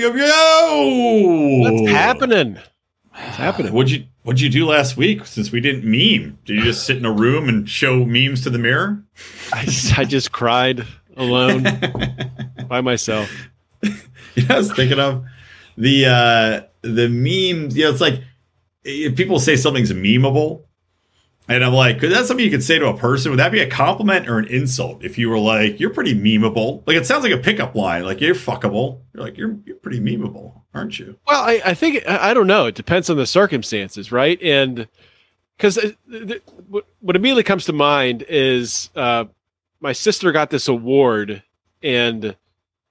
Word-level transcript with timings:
Yo 0.00 0.14
yo! 0.14 1.58
What's 1.58 1.90
happening? 1.90 2.58
What's 3.12 3.36
happening? 3.36 3.74
What'd 3.74 3.90
you 3.92 4.06
What'd 4.22 4.40
you 4.40 4.48
do 4.48 4.64
last 4.64 4.96
week? 4.96 5.26
Since 5.26 5.52
we 5.52 5.60
didn't 5.60 5.84
meme, 5.84 6.38
did 6.46 6.56
you 6.56 6.62
just 6.62 6.86
sit 6.86 6.96
in 6.96 7.04
a 7.04 7.12
room 7.12 7.50
and 7.50 7.68
show 7.68 8.06
memes 8.06 8.42
to 8.44 8.50
the 8.50 8.58
mirror? 8.58 9.04
I 9.52 9.66
just, 9.66 9.98
I 9.98 10.04
just 10.04 10.32
cried 10.32 10.86
alone 11.18 11.66
by 12.68 12.80
myself. 12.80 13.30
You 13.82 14.46
know, 14.48 14.54
I 14.54 14.58
was 14.58 14.72
thinking 14.72 14.98
of 14.98 15.26
the 15.76 16.06
uh 16.06 16.62
the 16.80 17.10
memes. 17.10 17.76
You 17.76 17.84
know, 17.84 17.90
it's 17.90 18.00
like 18.00 18.22
if 18.82 19.16
people 19.16 19.38
say 19.38 19.54
something's 19.56 19.92
memeable, 19.92 20.64
and 21.50 21.64
I'm 21.64 21.72
like, 21.72 21.98
could 21.98 22.12
that 22.12 22.26
something 22.26 22.44
you 22.44 22.50
could 22.50 22.62
say 22.62 22.78
to 22.78 22.86
a 22.86 22.96
person? 22.96 23.32
Would 23.32 23.40
that 23.40 23.50
be 23.50 23.60
a 23.60 23.68
compliment 23.68 24.28
or 24.28 24.38
an 24.38 24.46
insult? 24.46 25.04
If 25.04 25.18
you 25.18 25.28
were 25.28 25.38
like, 25.38 25.80
you're 25.80 25.90
pretty 25.90 26.14
memeable. 26.14 26.86
Like 26.86 26.96
it 26.96 27.06
sounds 27.06 27.24
like 27.24 27.32
a 27.32 27.38
pickup 27.38 27.74
line. 27.74 28.04
Like 28.04 28.20
you're 28.20 28.36
fuckable. 28.36 29.00
You're 29.12 29.24
like 29.24 29.36
you're 29.36 29.58
you're 29.66 29.76
pretty 29.76 29.98
memeable, 29.98 30.62
aren't 30.72 30.98
you? 31.00 31.18
Well, 31.26 31.42
I, 31.42 31.60
I 31.64 31.74
think 31.74 32.08
I 32.08 32.32
don't 32.34 32.46
know. 32.46 32.66
It 32.66 32.76
depends 32.76 33.10
on 33.10 33.16
the 33.16 33.26
circumstances, 33.26 34.12
right? 34.12 34.40
And 34.40 34.86
because 35.56 35.76
what 36.68 36.86
what 37.00 37.16
immediately 37.16 37.42
comes 37.42 37.64
to 37.64 37.72
mind 37.72 38.24
is 38.28 38.88
uh, 38.94 39.24
my 39.80 39.92
sister 39.92 40.30
got 40.30 40.50
this 40.50 40.68
award, 40.68 41.42
and 41.82 42.36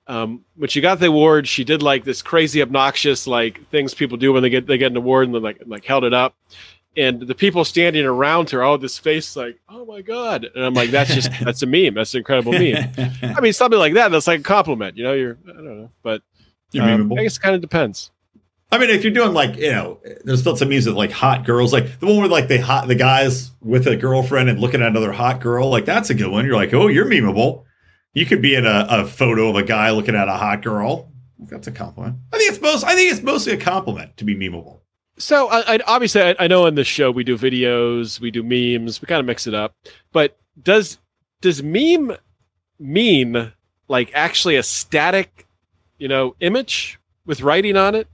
um, 0.07 0.43
when 0.55 0.67
she 0.67 0.81
got 0.81 0.99
the 0.99 1.07
award, 1.07 1.47
she 1.47 1.63
did 1.63 1.81
like 1.81 2.03
this 2.03 2.21
crazy, 2.21 2.61
obnoxious 2.61 3.25
like 3.25 3.65
things 3.69 3.93
people 3.93 4.17
do 4.17 4.33
when 4.33 4.43
they 4.43 4.49
get 4.49 4.67
they 4.67 4.77
get 4.77 4.91
an 4.91 4.97
award, 4.97 5.27
and 5.27 5.35
then 5.35 5.43
like 5.43 5.61
like 5.65 5.85
held 5.85 6.03
it 6.03 6.13
up. 6.13 6.35
And 6.97 7.21
the 7.21 7.35
people 7.35 7.63
standing 7.65 8.03
around 8.05 8.49
her, 8.49 8.63
all 8.63 8.77
this 8.77 8.97
face, 8.97 9.35
like, 9.35 9.59
"Oh 9.69 9.85
my 9.85 10.01
god!" 10.01 10.47
And 10.55 10.65
I'm 10.65 10.73
like, 10.73 10.89
"That's 10.89 11.13
just 11.13 11.29
that's 11.43 11.61
a 11.61 11.67
meme. 11.67 11.93
That's 11.93 12.13
an 12.13 12.19
incredible 12.19 12.51
meme." 12.51 12.91
I 13.21 13.39
mean, 13.41 13.53
something 13.53 13.79
like 13.79 13.93
that. 13.93 14.09
That's 14.09 14.27
like 14.27 14.39
a 14.39 14.43
compliment, 14.43 14.97
you 14.97 15.03
know. 15.03 15.13
You're 15.13 15.37
I 15.47 15.53
don't 15.53 15.81
know, 15.81 15.91
but 16.01 16.23
You're 16.71 16.83
um, 16.83 17.09
memeable. 17.09 17.19
I 17.19 17.23
guess 17.23 17.37
it 17.37 17.41
kind 17.41 17.55
of 17.55 17.61
depends. 17.61 18.11
I 18.71 18.77
mean, 18.77 18.91
if 18.91 19.03
you're 19.03 19.13
doing 19.13 19.33
like, 19.33 19.57
you 19.57 19.71
know, 19.71 19.99
there's 20.23 20.41
still 20.41 20.55
some 20.55 20.69
memes 20.69 20.85
of 20.85 20.95
like 20.95 21.11
hot 21.11 21.43
girls, 21.43 21.73
like 21.73 21.99
the 21.99 22.05
one 22.05 22.21
with 22.21 22.31
like 22.31 22.47
the 22.47 22.57
hot 22.57 22.87
the 22.87 22.95
guys 22.95 23.51
with 23.61 23.87
a 23.87 23.95
girlfriend 23.95 24.49
and 24.49 24.59
looking 24.59 24.81
at 24.81 24.87
another 24.87 25.11
hot 25.11 25.41
girl, 25.41 25.69
like 25.69 25.85
that's 25.85 26.09
a 26.09 26.13
good 26.13 26.29
one. 26.29 26.45
You're 26.45 26.55
like, 26.55 26.73
oh, 26.73 26.87
you're 26.87 27.05
memeable. 27.05 27.63
You 28.13 28.25
could 28.25 28.41
be 28.41 28.55
in 28.55 28.65
a, 28.65 28.85
a 28.89 29.05
photo 29.05 29.49
of 29.49 29.55
a 29.55 29.63
guy 29.63 29.91
looking 29.91 30.15
at 30.15 30.27
a 30.27 30.33
hot 30.33 30.61
girl. 30.61 31.11
That's 31.39 31.67
a 31.67 31.71
compliment. 31.71 32.17
I 32.31 32.37
think 32.37 32.51
it's 32.51 32.61
most. 32.61 32.83
I 32.83 32.95
think 32.95 33.11
it's 33.11 33.23
mostly 33.23 33.53
a 33.53 33.57
compliment 33.57 34.17
to 34.17 34.25
be 34.25 34.35
memeable. 34.35 34.78
So 35.19 35.49
I, 35.49 35.75
I 35.75 35.79
obviously 35.85 36.21
I, 36.21 36.35
I 36.39 36.47
know 36.47 36.65
in 36.65 36.75
this 36.75 36.87
show 36.87 37.11
we 37.11 37.23
do 37.23 37.37
videos, 37.37 38.19
we 38.19 38.31
do 38.31 38.41
memes, 38.41 39.01
we 39.01 39.05
kind 39.05 39.19
of 39.19 39.25
mix 39.25 39.45
it 39.47 39.53
up. 39.53 39.75
But 40.13 40.37
does 40.61 40.97
does 41.41 41.61
meme 41.61 42.15
mean 42.79 43.51
like 43.89 44.11
actually 44.13 44.55
a 44.55 44.63
static, 44.63 45.45
you 45.97 46.07
know, 46.07 46.35
image 46.39 46.99
with 47.25 47.41
writing 47.41 47.75
on 47.75 47.95
it, 47.95 48.07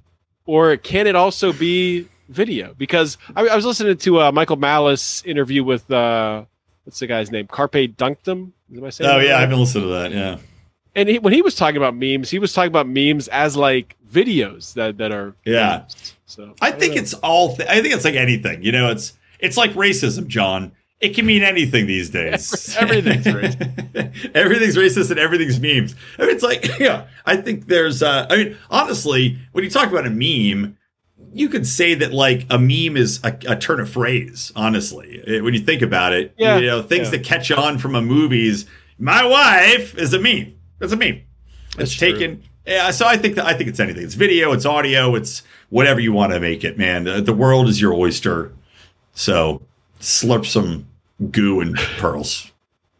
or 0.45 0.75
can 0.77 1.05
it 1.05 1.15
also 1.15 1.53
be 1.53 2.07
video? 2.27 2.73
Because 2.75 3.17
I, 3.35 3.47
I 3.47 3.55
was 3.55 3.65
listening 3.65 3.97
to 3.97 4.19
a 4.21 4.31
Michael 4.31 4.57
Malice 4.57 5.23
interview 5.25 5.63
with 5.63 5.89
uh, 5.91 6.45
what's 6.85 6.99
the 6.99 7.07
guy's 7.07 7.29
name, 7.31 7.47
Carpe 7.47 7.95
Donktum. 7.95 8.51
Am 8.75 8.83
I 8.83 8.89
saying 8.89 9.09
Oh 9.09 9.19
yeah, 9.19 9.33
right? 9.33 9.43
I've 9.43 9.49
been 9.49 9.59
listening 9.59 9.85
to 9.85 9.89
that. 9.91 10.11
Yeah, 10.11 10.37
and 10.95 11.09
he, 11.09 11.19
when 11.19 11.33
he 11.33 11.41
was 11.41 11.55
talking 11.55 11.77
about 11.77 11.95
memes, 11.95 12.29
he 12.29 12.39
was 12.39 12.53
talking 12.53 12.69
about 12.69 12.87
memes 12.87 13.27
as 13.29 13.55
like 13.57 13.95
videos 14.09 14.73
that 14.75 14.97
that 14.97 15.11
are 15.11 15.35
Yeah. 15.45 15.79
memes. 15.79 16.15
So 16.25 16.53
I 16.61 16.71
don't 16.71 16.79
think 16.79 16.95
know. 16.95 17.01
it's 17.01 17.13
all. 17.15 17.55
Th- 17.55 17.69
I 17.69 17.81
think 17.81 17.93
it's 17.93 18.05
like 18.05 18.15
anything. 18.15 18.63
You 18.63 18.71
know, 18.71 18.89
it's 18.91 19.13
it's 19.39 19.57
like 19.57 19.71
racism, 19.73 20.27
John. 20.27 20.71
It 21.01 21.09
can 21.13 21.25
mean 21.25 21.43
anything 21.43 21.87
these 21.87 22.09
days. 22.21 22.75
Everything's 22.79 23.25
racist. 23.25 24.31
everything's 24.33 24.77
racist 24.77 25.11
and 25.11 25.19
everything's 25.19 25.59
memes. 25.59 25.93
I 26.17 26.25
mean, 26.25 26.33
it's 26.35 26.43
like, 26.43 26.67
yeah, 26.79 27.07
I 27.25 27.35
think 27.35 27.67
there's, 27.67 28.01
uh, 28.01 28.25
I 28.29 28.37
mean, 28.37 28.57
honestly, 28.69 29.37
when 29.51 29.63
you 29.65 29.69
talk 29.69 29.89
about 29.91 30.07
a 30.07 30.09
meme, 30.09 30.77
you 31.33 31.49
could 31.49 31.67
say 31.67 31.95
that 31.95 32.13
like 32.13 32.45
a 32.49 32.57
meme 32.57 32.95
is 32.97 33.19
a, 33.25 33.37
a 33.45 33.55
turn 33.57 33.81
of 33.81 33.89
phrase, 33.89 34.53
honestly. 34.55 35.21
Eh, 35.27 35.41
When 35.41 35.53
you 35.53 35.59
think 35.59 35.81
about 35.81 36.13
it, 36.13 36.33
Yeah, 36.37 36.57
you 36.57 36.67
know, 36.67 36.81
things 36.81 37.07
yeah. 37.07 37.17
that 37.17 37.23
catch 37.25 37.51
on 37.51 37.77
from 37.77 37.93
a 37.93 38.01
movie's 38.01 38.65
my 38.97 39.25
wife 39.25 39.97
is 39.97 40.13
a 40.13 40.19
meme. 40.19 40.54
That's 40.79 40.93
a 40.93 40.97
meme. 40.97 41.21
That's 41.77 41.91
it's 41.91 41.93
true. 41.99 42.11
taken. 42.13 42.43
Yeah, 42.65 42.89
so 42.91 43.05
I 43.05 43.17
think 43.17 43.35
that 43.35 43.45
I 43.45 43.53
think 43.53 43.69
it's 43.69 43.79
anything. 43.79 44.03
It's 44.03 44.15
video, 44.15 44.51
it's 44.51 44.65
audio, 44.65 45.13
it's 45.15 45.43
whatever 45.69 45.99
you 45.99 46.11
want 46.13 46.33
to 46.33 46.39
make 46.39 46.63
it, 46.63 46.77
man. 46.77 47.07
Uh, 47.07 47.21
The 47.21 47.33
world 47.33 47.67
is 47.67 47.79
your 47.79 47.93
oyster. 47.93 48.51
So 49.13 49.61
slurp 49.99 50.45
some 50.45 50.87
goo 51.31 51.61
and 51.61 51.75
pearls. 51.97 52.51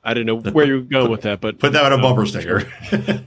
I 0.04 0.14
don't 0.14 0.28
know 0.28 0.36
where 0.40 0.66
you're 0.68 0.82
going 0.82 1.10
with 1.10 1.22
that, 1.24 1.42
but 1.42 1.58
Put 1.58 1.74
that 1.74 1.92
on 1.92 1.98
a 2.00 2.02
bumper 2.02 2.26
sticker. 2.28 2.72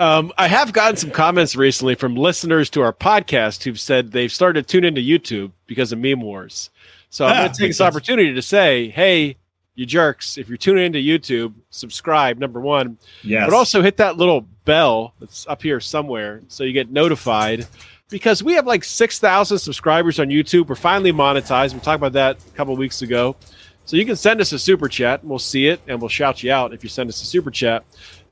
Um, 0.00 0.32
I 0.38 0.46
have 0.46 0.72
gotten 0.72 0.94
some 0.96 1.10
comments 1.10 1.56
recently 1.56 1.96
from 1.96 2.14
listeners 2.14 2.70
to 2.70 2.82
our 2.82 2.92
podcast 2.92 3.64
who've 3.64 3.80
said 3.80 4.12
they've 4.12 4.30
started 4.30 4.62
to 4.68 4.72
tune 4.72 4.84
into 4.84 5.00
YouTube 5.00 5.50
because 5.66 5.90
of 5.90 5.98
meme 5.98 6.20
wars. 6.20 6.70
So 7.10 7.26
I'm 7.26 7.32
Ah, 7.32 7.38
going 7.40 7.52
to 7.52 7.58
take 7.58 7.68
this 7.70 7.78
sense. 7.78 7.88
opportunity 7.96 8.32
to 8.32 8.40
say, 8.42 8.90
hey, 8.90 9.36
you 9.78 9.86
jerks, 9.86 10.36
if 10.36 10.48
you're 10.48 10.58
tuning 10.58 10.86
into 10.86 10.98
YouTube, 10.98 11.54
subscribe, 11.70 12.36
number 12.38 12.60
one, 12.60 12.98
yes. 13.22 13.46
but 13.46 13.54
also 13.54 13.80
hit 13.80 13.98
that 13.98 14.16
little 14.16 14.40
bell 14.64 15.14
that's 15.20 15.46
up 15.46 15.62
here 15.62 15.78
somewhere 15.78 16.42
so 16.48 16.64
you 16.64 16.72
get 16.72 16.90
notified 16.90 17.64
because 18.08 18.42
we 18.42 18.54
have 18.54 18.66
like 18.66 18.82
6,000 18.82 19.56
subscribers 19.56 20.18
on 20.18 20.30
YouTube. 20.30 20.66
We're 20.66 20.74
finally 20.74 21.12
monetized. 21.12 21.74
We 21.74 21.80
talked 21.80 22.00
about 22.00 22.14
that 22.14 22.38
a 22.44 22.56
couple 22.56 22.74
weeks 22.76 23.02
ago. 23.02 23.36
So 23.84 23.96
you 23.96 24.04
can 24.04 24.16
send 24.16 24.40
us 24.40 24.50
a 24.50 24.58
super 24.58 24.88
chat 24.88 25.20
and 25.20 25.30
we'll 25.30 25.38
see 25.38 25.68
it 25.68 25.80
and 25.86 26.00
we'll 26.00 26.08
shout 26.08 26.42
you 26.42 26.50
out 26.50 26.74
if 26.74 26.82
you 26.82 26.88
send 26.88 27.08
us 27.08 27.22
a 27.22 27.24
super 27.24 27.52
chat. 27.52 27.84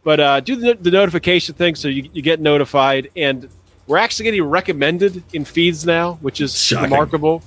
But 0.03 0.19
uh, 0.19 0.41
do 0.41 0.57
the, 0.57 0.75
the 0.75 0.91
notification 0.91 1.55
thing 1.55 1.77
so 1.77 1.87
you, 1.87 2.11
you 2.13 2.23
get 2.23 2.41
notified. 2.41 3.11
And 3.15 3.49
we're 3.87 3.99
actually 3.99 4.25
getting 4.25 4.43
recommended 4.43 5.23
in 5.33 5.45
feeds 5.45 5.87
now, 5.87 6.15
which 6.15 6.41
is 6.41 6.59
Shocking. 6.59 6.91
remarkable. 6.91 7.45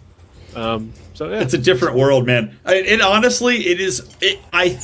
Um, 0.55 0.93
so 1.13 1.29
yeah. 1.29 1.41
it's 1.41 1.53
a 1.53 1.57
different 1.57 1.95
world, 1.95 2.25
man. 2.25 2.57
I, 2.65 2.75
and 2.75 3.01
honestly, 3.01 3.67
it 3.67 3.79
is. 3.79 4.15
It, 4.21 4.39
I, 4.53 4.79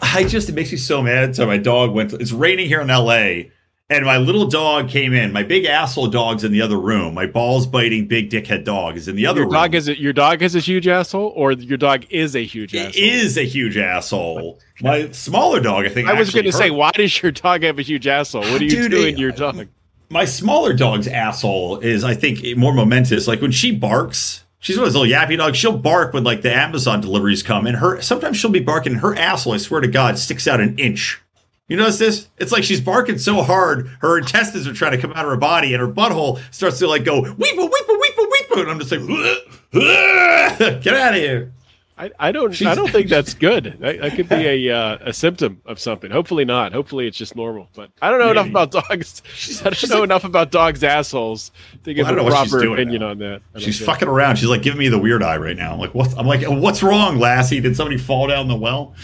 I 0.00 0.24
just 0.24 0.48
it 0.48 0.54
makes 0.54 0.72
me 0.72 0.78
so 0.78 1.02
mad. 1.02 1.36
So 1.36 1.46
my 1.46 1.58
dog 1.58 1.92
went. 1.92 2.12
it's 2.14 2.32
raining 2.32 2.66
here 2.68 2.80
in 2.80 2.90
L.A. 2.90 3.50
And 3.90 4.06
my 4.06 4.16
little 4.16 4.46
dog 4.46 4.88
came 4.88 5.12
in. 5.12 5.32
My 5.34 5.42
big 5.42 5.66
asshole 5.66 6.06
dog's 6.06 6.44
in 6.44 6.52
the 6.52 6.62
other 6.62 6.78
room. 6.78 7.12
My 7.12 7.26
balls 7.26 7.66
biting 7.66 8.08
big 8.08 8.30
dickhead 8.30 8.64
dog 8.64 8.96
is 8.96 9.06
in 9.06 9.16
the 9.16 9.26
other 9.26 9.40
your 9.40 9.46
room. 9.48 9.52
dog 9.52 9.74
is 9.74 9.86
your 9.86 10.14
dog 10.14 10.40
is 10.40 10.54
a 10.54 10.60
huge 10.60 10.88
asshole, 10.88 11.30
or 11.36 11.52
your 11.52 11.76
dog 11.76 12.06
is 12.08 12.34
a 12.34 12.42
huge 12.42 12.72
It 12.74 12.78
asshole. 12.86 13.02
is 13.04 13.36
a 13.36 13.44
huge 13.44 13.76
asshole. 13.76 14.58
My 14.80 15.10
smaller 15.10 15.60
dog, 15.60 15.84
I 15.84 15.90
think. 15.90 16.08
I 16.08 16.14
was 16.14 16.30
going 16.32 16.46
to 16.46 16.52
say, 16.52 16.70
why 16.70 16.90
does 16.92 17.20
your 17.22 17.32
dog 17.32 17.64
have 17.64 17.78
a 17.78 17.82
huge 17.82 18.06
asshole? 18.06 18.42
What 18.42 18.62
are 18.62 18.64
you 18.64 18.70
Dude, 18.70 18.90
doing 18.92 19.08
it- 19.08 19.16
to 19.16 19.20
your 19.20 19.32
dog? 19.32 19.68
my 20.08 20.24
smaller 20.24 20.72
dog's 20.72 21.06
asshole 21.08 21.80
is, 21.80 22.02
I 22.02 22.14
think, 22.14 22.56
more 22.56 22.72
momentous. 22.72 23.28
Like 23.28 23.42
when 23.42 23.52
she 23.52 23.72
barks, 23.72 24.41
she's 24.62 24.78
one 24.78 24.86
of 24.86 24.92
those 24.94 25.02
little 25.02 25.14
yappy 25.14 25.36
dogs. 25.36 25.58
She'll 25.58 25.76
bark 25.76 26.14
when 26.14 26.24
like 26.24 26.40
the 26.40 26.54
Amazon 26.54 27.02
deliveries 27.02 27.42
come, 27.42 27.66
and 27.66 27.76
her 27.76 28.00
sometimes 28.00 28.38
she'll 28.38 28.50
be 28.50 28.60
barking. 28.60 28.92
And 28.92 29.02
her 29.02 29.14
asshole, 29.14 29.52
I 29.52 29.58
swear 29.58 29.82
to 29.82 29.88
God, 29.88 30.18
sticks 30.18 30.48
out 30.48 30.60
an 30.60 30.78
inch. 30.78 31.20
You 31.68 31.76
notice 31.76 31.98
this? 31.98 32.28
It's 32.38 32.52
like 32.52 32.64
she's 32.64 32.80
barking 32.80 33.18
so 33.18 33.42
hard, 33.42 33.88
her 34.00 34.18
intestines 34.18 34.66
are 34.66 34.72
trying 34.72 34.92
to 34.92 34.98
come 34.98 35.12
out 35.12 35.24
of 35.24 35.30
her 35.30 35.36
body, 35.36 35.74
and 35.74 35.80
her 35.80 35.88
butthole 35.88 36.40
starts 36.52 36.78
to 36.78 36.86
like 36.86 37.04
go 37.04 37.22
weepa 37.22 37.36
weepa 37.36 37.70
weepa 37.70 38.26
weepa, 38.30 38.60
and 38.60 38.70
I'm 38.70 38.78
just 38.78 38.92
like, 38.92 40.82
get 40.82 40.94
out 40.94 41.14
of 41.14 41.20
here. 41.20 41.52
I, 41.98 42.10
I 42.18 42.32
don't 42.32 42.60
I 42.62 42.74
don't 42.74 42.90
think 42.90 43.08
that's 43.10 43.34
good. 43.34 43.76
That, 43.80 44.00
that 44.00 44.14
could 44.16 44.28
be 44.28 44.68
a 44.68 44.74
uh, 44.76 44.98
a 45.02 45.12
symptom 45.12 45.60
of 45.66 45.78
something. 45.78 46.10
Hopefully 46.10 46.44
not. 46.44 46.72
Hopefully 46.72 47.06
it's 47.06 47.16
just 47.18 47.36
normal. 47.36 47.68
But 47.74 47.90
I 48.00 48.10
don't 48.10 48.18
know 48.18 48.30
enough 48.30 48.48
about 48.48 48.70
dogs. 48.70 49.22
I 49.60 49.64
don't 49.64 49.76
she's 49.76 49.90
know 49.90 49.96
like- 49.96 50.04
enough 50.04 50.24
about 50.24 50.50
dogs' 50.50 50.82
assholes 50.82 51.52
to 51.84 51.92
give 51.92 52.04
Well, 52.04 52.14
a 52.14 52.16
don't 52.16 52.24
know 52.24 52.30
what 52.32 52.42
she's 52.42 52.50
proper 52.50 52.64
doing 52.64 52.78
opinion 52.78 53.00
now. 53.02 53.08
on 53.10 53.18
that. 53.18 53.42
She's 53.58 53.78
fucking 53.84 54.08
around. 54.08 54.36
She's 54.36 54.48
like 54.48 54.62
giving 54.62 54.78
me 54.78 54.88
the 54.88 54.98
weird 54.98 55.22
eye 55.22 55.36
right 55.36 55.56
now. 55.56 55.74
I'm 55.74 55.78
like, 55.78 55.94
what? 55.94 56.16
I'm 56.18 56.26
like, 56.26 56.42
what's 56.48 56.82
wrong, 56.82 57.18
Lassie? 57.18 57.60
Did 57.60 57.76
somebody 57.76 57.98
fall 57.98 58.26
down 58.26 58.48
the 58.48 58.56
well? 58.56 58.94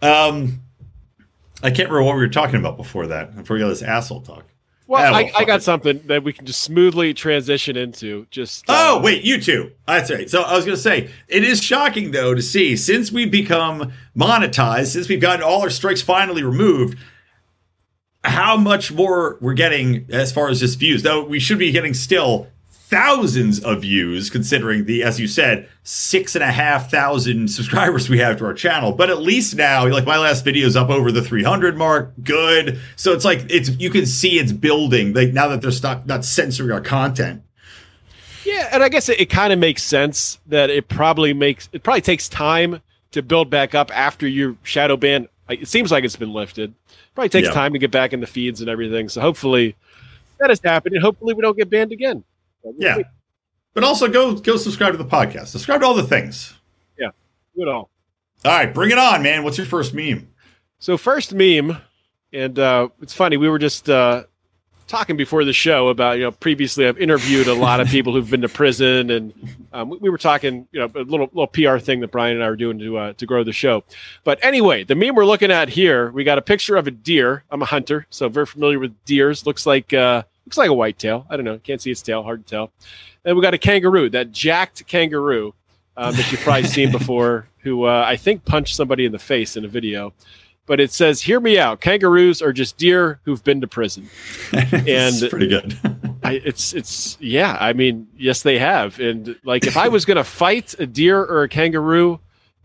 Um, 0.00 0.62
I 1.62 1.68
can't 1.70 1.90
remember 1.90 2.04
what 2.04 2.14
we 2.14 2.20
were 2.22 2.28
talking 2.28 2.56
about 2.56 2.78
before 2.78 3.08
that. 3.08 3.36
Before 3.36 3.54
we 3.54 3.60
got 3.60 3.68
this 3.68 3.82
asshole 3.82 4.22
talk. 4.22 4.46
Well, 4.90 5.14
I, 5.14 5.30
I 5.36 5.44
got 5.44 5.62
something 5.62 6.00
that 6.06 6.24
we 6.24 6.32
can 6.32 6.46
just 6.46 6.62
smoothly 6.62 7.14
transition 7.14 7.76
into. 7.76 8.26
Just 8.30 8.68
uh, 8.68 8.74
Oh, 8.76 9.00
wait, 9.00 9.22
you 9.22 9.40
two. 9.40 9.70
That's 9.86 10.10
right. 10.10 10.28
So 10.28 10.42
I 10.42 10.56
was 10.56 10.64
going 10.64 10.76
to 10.76 10.82
say, 10.82 11.10
it 11.28 11.44
is 11.44 11.62
shocking, 11.62 12.10
though, 12.10 12.34
to 12.34 12.42
see 12.42 12.76
since 12.76 13.12
we've 13.12 13.30
become 13.30 13.92
monetized, 14.16 14.88
since 14.88 15.08
we've 15.08 15.20
gotten 15.20 15.44
all 15.44 15.62
our 15.62 15.70
strikes 15.70 16.02
finally 16.02 16.42
removed, 16.42 16.98
how 18.24 18.56
much 18.56 18.90
more 18.90 19.38
we're 19.40 19.54
getting 19.54 20.06
as 20.10 20.32
far 20.32 20.48
as 20.48 20.58
just 20.58 20.80
views. 20.80 21.04
Though 21.04 21.22
we 21.24 21.38
should 21.38 21.60
be 21.60 21.70
getting 21.70 21.94
still 21.94 22.48
thousands 22.90 23.60
of 23.60 23.82
views, 23.82 24.28
considering 24.30 24.84
the, 24.84 25.02
as 25.04 25.20
you 25.20 25.28
said, 25.28 25.68
six 25.84 26.34
and 26.34 26.42
a 26.42 26.50
half 26.50 26.90
thousand 26.90 27.48
subscribers 27.48 28.08
we 28.08 28.18
have 28.18 28.36
to 28.38 28.44
our 28.44 28.52
channel. 28.52 28.92
But 28.92 29.10
at 29.10 29.20
least 29.22 29.54
now, 29.54 29.86
like 29.88 30.04
my 30.04 30.18
last 30.18 30.44
video 30.44 30.66
is 30.66 30.76
up 30.76 30.90
over 30.90 31.12
the 31.12 31.22
300 31.22 31.76
mark. 31.78 32.12
Good. 32.24 32.80
So 32.96 33.12
it's 33.12 33.24
like, 33.24 33.46
it's, 33.48 33.70
you 33.78 33.90
can 33.90 34.06
see 34.06 34.38
it's 34.40 34.52
building, 34.52 35.12
like 35.14 35.32
now 35.32 35.48
that 35.48 35.62
they're 35.62 35.70
not, 35.82 36.06
not 36.06 36.24
censoring 36.24 36.72
our 36.72 36.80
content. 36.80 37.42
Yeah, 38.44 38.68
and 38.72 38.82
I 38.82 38.88
guess 38.88 39.08
it, 39.08 39.20
it 39.20 39.26
kind 39.30 39.52
of 39.52 39.58
makes 39.58 39.82
sense 39.82 40.38
that 40.46 40.70
it 40.70 40.88
probably 40.88 41.32
makes 41.32 41.68
it 41.72 41.82
probably 41.82 42.00
takes 42.00 42.28
time 42.28 42.80
to 43.12 43.22
build 43.22 43.50
back 43.50 43.74
up 43.74 43.94
after 43.96 44.26
your 44.26 44.56
shadow 44.62 44.96
ban. 44.96 45.28
It 45.48 45.68
seems 45.68 45.92
like 45.92 46.04
it's 46.04 46.16
been 46.16 46.32
lifted. 46.32 46.72
Probably 47.14 47.28
takes 47.28 47.48
Yeah. 47.48 47.54
time 47.54 47.72
to 47.74 47.78
get 47.78 47.90
back 47.90 48.12
in 48.12 48.20
the 48.20 48.26
feeds 48.26 48.60
and 48.62 48.70
everything. 48.70 49.08
So 49.10 49.20
hopefully, 49.20 49.76
that 50.38 50.48
has 50.48 50.60
happened, 50.64 50.94
and 50.94 51.04
hopefully 51.04 51.34
we 51.34 51.42
don't 51.42 51.56
get 51.56 51.68
banned 51.68 51.92
again. 51.92 52.24
Yeah. 52.76 52.98
But 53.74 53.84
also 53.84 54.08
go 54.08 54.34
go 54.34 54.56
subscribe 54.56 54.92
to 54.92 54.98
the 54.98 55.04
podcast. 55.04 55.48
Subscribe 55.48 55.80
to 55.80 55.86
all 55.86 55.94
the 55.94 56.02
things. 56.02 56.54
Yeah. 56.98 57.10
Do 57.54 57.62
it 57.62 57.68
all. 57.68 57.90
All 58.44 58.52
right, 58.52 58.72
bring 58.72 58.90
it 58.90 58.98
on, 58.98 59.22
man. 59.22 59.44
What's 59.44 59.58
your 59.58 59.66
first 59.66 59.92
meme? 59.92 60.28
So 60.78 60.96
first 60.96 61.34
meme, 61.34 61.76
and 62.32 62.58
uh, 62.58 62.88
it's 63.02 63.12
funny. 63.12 63.36
We 63.36 63.50
were 63.50 63.58
just 63.58 63.90
uh, 63.90 64.24
talking 64.90 65.16
before 65.16 65.44
the 65.44 65.52
show 65.52 65.88
about 65.88 66.16
you 66.16 66.24
know 66.24 66.30
previously 66.32 66.88
I've 66.88 66.98
interviewed 66.98 67.46
a 67.48 67.54
lot 67.54 67.80
of 67.80 67.88
people 67.90 68.14
who've 68.14 68.28
been 68.28 68.40
to 68.40 68.48
prison, 68.48 69.10
and 69.10 69.32
um, 69.74 69.90
we, 69.90 69.98
we, 69.98 70.10
were 70.10 70.18
talking 70.18 70.66
you 70.72 70.80
know 70.80 70.86
a 70.94 71.04
little 71.04 71.30
little 71.32 71.48
PR 71.48 71.78
thing 71.78 72.00
that 72.00 72.10
Brian 72.10 72.36
and 72.36 72.44
I 72.44 72.48
were 72.48 72.56
doing 72.56 72.78
to 72.78 72.96
uh, 72.96 73.12
to 73.14 73.26
grow 73.26 73.44
the 73.44 73.52
show. 73.52 73.84
But 74.24 74.38
anyway, 74.42 74.84
the 74.84 74.94
meme 74.94 75.14
we're 75.14 75.26
looking 75.26 75.50
at 75.50 75.68
here, 75.68 76.10
we 76.10 76.24
got 76.24 76.38
a 76.38 76.42
picture 76.42 76.76
of 76.76 76.86
a 76.86 76.90
deer. 76.90 77.44
I'm 77.50 77.60
a 77.60 77.66
hunter, 77.66 78.06
so 78.08 78.28
very 78.30 78.46
familiar 78.46 78.78
with 78.78 78.96
deers. 79.04 79.44
Looks 79.44 79.66
like 79.66 79.92
uh, 79.92 80.22
looks 80.50 80.58
like 80.58 80.70
a 80.70 80.74
white 80.74 80.98
tail. 80.98 81.26
I 81.30 81.36
don't 81.36 81.44
know, 81.44 81.58
can't 81.58 81.80
see 81.80 81.92
its 81.92 82.02
tail, 82.02 82.24
hard 82.24 82.44
to 82.44 82.50
tell. 82.50 82.72
And 83.24 83.36
we 83.36 83.42
got 83.42 83.54
a 83.54 83.58
kangaroo, 83.58 84.10
that 84.10 84.32
jacked 84.32 84.84
kangaroo 84.88 85.54
um, 85.96 86.14
that 86.16 86.32
you've 86.32 86.40
probably 86.40 86.64
seen 86.64 86.90
before, 86.98 87.48
who 87.58 87.84
uh, 87.84 88.04
I 88.04 88.16
think 88.16 88.44
punched 88.44 88.74
somebody 88.74 89.04
in 89.04 89.12
the 89.12 89.18
face 89.18 89.56
in 89.56 89.64
a 89.64 89.68
video 89.68 90.12
but 90.70 90.78
it 90.78 90.92
says, 90.92 91.20
"Hear 91.20 91.40
me 91.40 91.58
out. 91.58 91.80
Kangaroos 91.80 92.40
are 92.40 92.52
just 92.52 92.76
deer 92.76 93.18
who've 93.24 93.42
been 93.42 93.60
to 93.60 93.66
prison." 93.66 94.08
and 94.52 95.28
pretty 95.28 95.48
good. 95.48 95.76
I, 96.22 96.34
it's 96.44 96.74
it's 96.74 97.18
yeah. 97.20 97.56
I 97.58 97.72
mean, 97.72 98.06
yes, 98.16 98.42
they 98.42 98.56
have. 98.60 99.00
And 99.00 99.34
like, 99.42 99.66
if 99.66 99.76
I 99.76 99.88
was 99.88 100.04
going 100.04 100.16
to 100.16 100.22
fight 100.22 100.76
a 100.78 100.86
deer 100.86 101.18
or 101.18 101.42
a 101.42 101.48
kangaroo, 101.48 102.20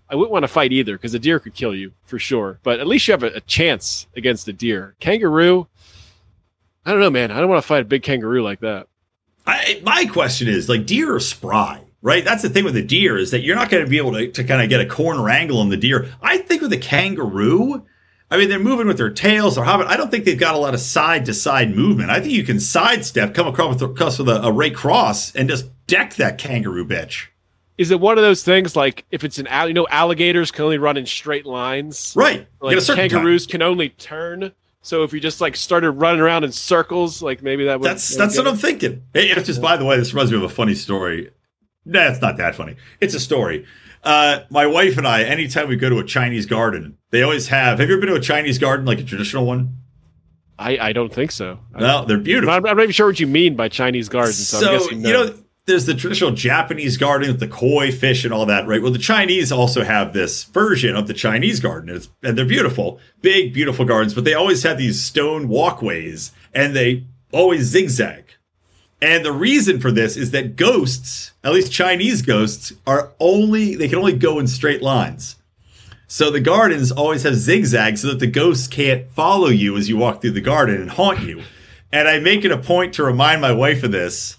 I 0.08 0.14
wouldn't 0.14 0.32
want 0.32 0.44
to 0.44 0.48
fight 0.48 0.72
either 0.72 0.94
because 0.94 1.16
a 1.16 1.20
deer 1.20 1.40
could 1.40 1.56
kill 1.56 1.74
you 1.74 1.94
for 2.04 2.20
sure. 2.20 2.60
But 2.62 2.80
at 2.80 2.86
least 2.86 3.08
you 3.08 3.14
have 3.14 3.24
a, 3.24 3.38
a 3.38 3.42
chance 3.42 4.06
against 4.16 4.48
a 4.48 4.54
deer. 4.54 4.94
Kangaroo, 5.00 5.68
I 6.86 6.92
don't 6.92 7.00
know, 7.00 7.10
man. 7.10 7.32
I 7.32 7.40
don't 7.40 7.50
want 7.50 7.62
to 7.62 7.68
fight 7.68 7.82
a 7.82 7.86
big 7.86 8.04
kangaroo 8.04 8.44
like 8.44 8.60
that. 8.60 8.88
I, 9.48 9.82
my 9.84 10.06
question 10.06 10.48
is 10.48 10.70
like 10.70 10.86
deer 10.86 11.16
are 11.16 11.20
spry 11.20 11.82
right? 12.06 12.24
That's 12.24 12.44
the 12.44 12.50
thing 12.50 12.64
with 12.64 12.76
the 12.76 12.84
deer 12.84 13.18
is 13.18 13.32
that 13.32 13.42
you're 13.42 13.56
not 13.56 13.72
going 13.72 13.84
to 13.84 13.90
be 13.90 13.98
able 13.98 14.14
to, 14.14 14.32
to 14.32 14.44
kind 14.44 14.62
of 14.62 14.70
get 14.70 14.80
a 14.80 14.86
corner 14.86 15.28
angle 15.28 15.58
on 15.58 15.70
the 15.70 15.76
deer. 15.76 16.14
I 16.22 16.38
think 16.38 16.62
with 16.62 16.72
a 16.72 16.78
kangaroo, 16.78 17.84
I 18.30 18.38
mean, 18.38 18.48
they're 18.48 18.60
moving 18.60 18.86
with 18.86 18.98
their 18.98 19.10
tails, 19.10 19.56
they're 19.56 19.64
hopping. 19.64 19.88
I 19.88 19.98
don't 19.98 20.12
think 20.12 20.24
they've 20.24 20.40
got 20.40 20.54
a 20.54 20.60
lot 20.60 20.76
of 20.76 20.80
side 20.80 21.26
to 21.26 21.34
side 21.34 21.76
movement. 21.76 22.12
I 22.12 22.20
think 22.20 22.32
you 22.32 22.44
can 22.44 22.60
sidestep, 22.60 23.34
come 23.34 23.48
across 23.48 23.82
with, 23.82 23.92
across 23.92 24.20
with 24.20 24.30
a, 24.30 24.44
a 24.44 24.52
Ray 24.52 24.70
Cross, 24.70 25.36
and 25.36 25.50
just 25.50 25.66
deck 25.88 26.14
that 26.16 26.38
kangaroo 26.38 26.86
bitch. 26.86 27.26
Is 27.80 27.90
it 27.90 28.00
one 28.00 28.20
of 28.20 28.24
those 28.24 28.44
things 28.44 28.76
like 28.76 29.04
if 29.10 29.24
it's 29.24 29.40
an 29.40 29.48
you 29.68 29.74
know 29.74 29.88
alligators 29.90 30.52
can 30.52 30.64
only 30.64 30.78
run 30.78 30.98
in 30.98 31.08
straight 31.08 31.48
lines, 31.48 32.14
right? 32.16 32.48
Like 32.62 32.86
kangaroos 32.86 33.48
time. 33.48 33.52
can 33.52 33.62
only 33.64 33.90
turn. 33.90 34.54
So 34.86 35.02
if 35.02 35.14
you 35.14 35.20
just 35.20 35.42
like 35.42 35.56
started 35.56 35.90
running 35.90 36.22
around 36.22 36.44
in 36.44 36.52
circles, 36.52 37.20
like 37.20 37.42
maybe 37.42 37.66
that 37.66 37.80
would. 37.80 37.90
That's 37.90 38.16
that's 38.16 38.38
what 38.38 38.48
I'm 38.48 38.56
thinking. 38.56 39.02
it's 39.16 39.48
just 39.48 39.60
by 39.60 39.78
the 39.78 39.84
way, 39.84 39.98
this 39.98 40.14
reminds 40.14 40.32
me 40.32 40.38
of 40.38 40.44
a 40.44 40.50
funny 40.50 40.76
story. 40.76 41.32
Nah, 41.86 42.10
it's 42.10 42.22
not 42.22 42.38
that 42.38 42.54
funny. 42.54 42.76
It's 43.02 43.16
a 43.16 43.20
story. 43.20 43.66
Uh, 44.04 44.42
my 44.52 44.68
wife 44.68 45.00
and 45.00 45.08
I, 45.08 45.24
anytime 45.24 45.70
we 45.70 45.76
go 45.76 45.90
to 45.90 45.98
a 45.98 46.04
Chinese 46.04 46.46
garden, 46.46 47.00
they 47.10 47.24
always 47.24 47.48
have. 47.48 47.80
Have 47.80 47.90
you 47.90 47.96
ever 47.96 48.02
been 48.02 48.14
to 48.14 48.20
a 48.20 48.22
Chinese 48.22 48.60
garden, 48.60 48.86
like 48.86 49.00
a 49.00 49.04
traditional 49.04 49.48
one? 49.48 49.76
I, 50.60 50.78
I 50.78 50.94
don't 50.94 51.12
think 51.12 51.32
so. 51.32 51.58
No, 51.74 52.06
they're 52.06 52.20
beautiful. 52.20 52.54
I'm, 52.54 52.64
I'm, 52.68 52.78
not 52.78 52.84
even 52.84 52.94
sure 52.94 53.08
what 53.08 53.20
you 53.20 53.26
mean 53.26 53.56
by 53.56 53.70
Chinese 53.70 54.08
gardens. 54.08 54.48
So, 54.48 54.60
so 54.60 54.68
I'm 54.68 54.78
guessing 54.78 55.02
no. 55.02 55.10
you 55.10 55.14
know, 55.14 55.38
there's 55.66 55.86
the 55.86 55.96
traditional 55.96 56.32
Japanese 56.32 56.98
garden 56.98 57.30
with 57.30 57.40
the 57.40 57.48
koi 57.48 57.92
fish 57.92 58.24
and 58.24 58.34
all 58.34 58.46
that, 58.46 58.68
right? 58.68 58.82
Well, 58.82 58.92
the 58.92 59.00
Chinese 59.00 59.52
also 59.52 59.84
have 59.84 60.14
this 60.14 60.44
version 60.44 60.96
of 60.96 61.08
the 61.08 61.14
Chinese 61.14 61.60
garden, 61.60 62.02
and 62.22 62.38
they're 62.38 62.46
beautiful, 62.46 63.00
big, 63.22 63.54
beautiful 63.54 63.84
gardens, 63.84 64.14
but 64.14 64.26
they 64.26 64.36
always 64.36 64.62
have 64.64 64.78
these 64.78 65.02
stone 65.02 65.48
walkways, 65.48 66.32
and 66.54 66.76
they 66.76 67.06
always 67.32 67.64
zigzag. 67.64 68.26
And 69.02 69.26
the 69.26 69.32
reason 69.32 69.80
for 69.80 69.92
this 69.92 70.16
is 70.16 70.32
that 70.32 70.56
ghosts, 70.56 71.32
at 71.44 71.54
least 71.54 71.72
Chinese 71.72 72.22
ghosts, 72.22 72.74
are 72.86 73.12
only 73.20 73.76
they 73.76 73.88
can 73.88 73.98
only 73.98 74.14
go 74.14 74.40
in 74.40 74.48
straight 74.48 74.82
lines. 74.82 75.36
So 76.08 76.30
the 76.30 76.40
gardens 76.40 76.92
always 76.92 77.24
have 77.24 77.36
zigzags 77.36 78.02
so 78.02 78.10
that 78.10 78.20
the 78.20 78.28
ghosts 78.28 78.68
can't 78.68 79.10
follow 79.12 79.48
you 79.48 79.76
as 79.76 79.90
you 79.90 79.98
walk 79.98 80.22
through 80.22 80.32
the 80.32 80.42
garden 80.42 80.80
and 80.80 80.92
haunt 80.92 81.22
you. 81.22 81.42
And 81.92 82.08
I 82.08 82.20
make 82.20 82.46
it 82.46 82.52
a 82.52 82.58
point 82.58 82.94
to 82.96 83.04
remind 83.04 83.42
my 83.42 83.52
wife 83.52 83.84
of 83.84 83.92
this 83.92 84.38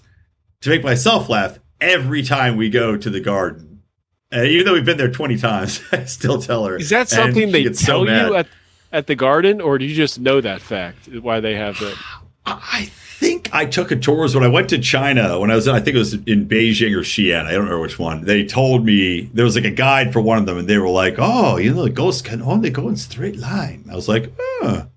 to 0.61 0.69
make 0.69 0.83
myself 0.83 1.29
laugh 1.29 1.59
every 1.79 2.23
time 2.23 2.57
we 2.57 2.69
go 2.69 2.97
to 2.97 3.09
the 3.09 3.19
garden. 3.19 3.83
And 4.31 4.47
even 4.47 4.65
though 4.65 4.73
we've 4.73 4.85
been 4.85 4.97
there 4.97 5.11
20 5.11 5.37
times, 5.37 5.81
I 5.91 6.05
still 6.05 6.41
tell 6.41 6.65
her. 6.65 6.77
Is 6.77 6.89
that 6.89 7.09
something 7.09 7.51
they 7.51 7.63
tell 7.65 7.73
so 7.73 8.03
you 8.03 8.35
at, 8.35 8.47
at 8.91 9.07
the 9.07 9.15
garden, 9.15 9.61
or 9.61 9.77
do 9.77 9.85
you 9.85 9.95
just 9.95 10.19
know 10.19 10.41
that 10.41 10.61
fact, 10.61 11.07
why 11.07 11.39
they 11.39 11.55
have 11.55 11.79
that? 11.79 11.97
I 12.45 12.85
think 13.17 13.53
I 13.53 13.65
took 13.65 13.91
a 13.91 13.95
tour 13.95 14.29
when 14.29 14.43
I 14.43 14.47
went 14.47 14.69
to 14.69 14.79
China 14.79 15.39
when 15.39 15.51
I 15.51 15.55
was 15.55 15.67
in, 15.67 15.75
I 15.75 15.79
think 15.79 15.95
it 15.95 15.99
was 15.99 16.13
in 16.13 16.47
Beijing 16.47 16.95
or 16.95 17.01
Xi'an. 17.01 17.45
I 17.45 17.51
don't 17.51 17.63
remember 17.63 17.81
which 17.81 17.99
one. 17.99 18.23
They 18.23 18.45
told 18.45 18.85
me 18.85 19.29
there 19.33 19.43
was 19.43 19.55
like 19.55 19.65
a 19.65 19.71
guide 19.71 20.13
for 20.13 20.21
one 20.21 20.37
of 20.37 20.45
them, 20.45 20.57
and 20.57 20.67
they 20.67 20.77
were 20.77 20.89
like, 20.89 21.15
"Oh, 21.17 21.57
you 21.57 21.73
know, 21.73 21.83
the 21.83 21.89
ghosts 21.89 22.21
can 22.21 22.41
only 22.41 22.69
go 22.69 22.87
in 22.87 22.95
straight 22.95 23.37
line." 23.37 23.85
I 23.91 23.95
was 23.95 24.07
like, 24.07 24.31
"Oh, 24.39 24.87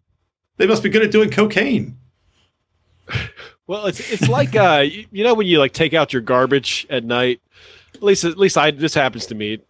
they 0.58 0.66
must 0.66 0.82
be 0.82 0.90
good 0.90 1.02
at 1.02 1.10
doing 1.10 1.30
cocaine." 1.30 1.96
Well, 3.70 3.86
it's 3.86 4.00
it's 4.10 4.28
like 4.28 4.56
uh, 4.56 4.82
you, 4.84 5.06
you 5.12 5.22
know 5.22 5.32
when 5.34 5.46
you 5.46 5.60
like 5.60 5.72
take 5.72 5.94
out 5.94 6.12
your 6.12 6.22
garbage 6.22 6.88
at 6.90 7.04
night. 7.04 7.40
At 7.94 8.02
least 8.02 8.24
at 8.24 8.36
least 8.36 8.58
I 8.58 8.72
this 8.72 8.94
happens 8.94 9.26
to 9.26 9.36
me. 9.36 9.60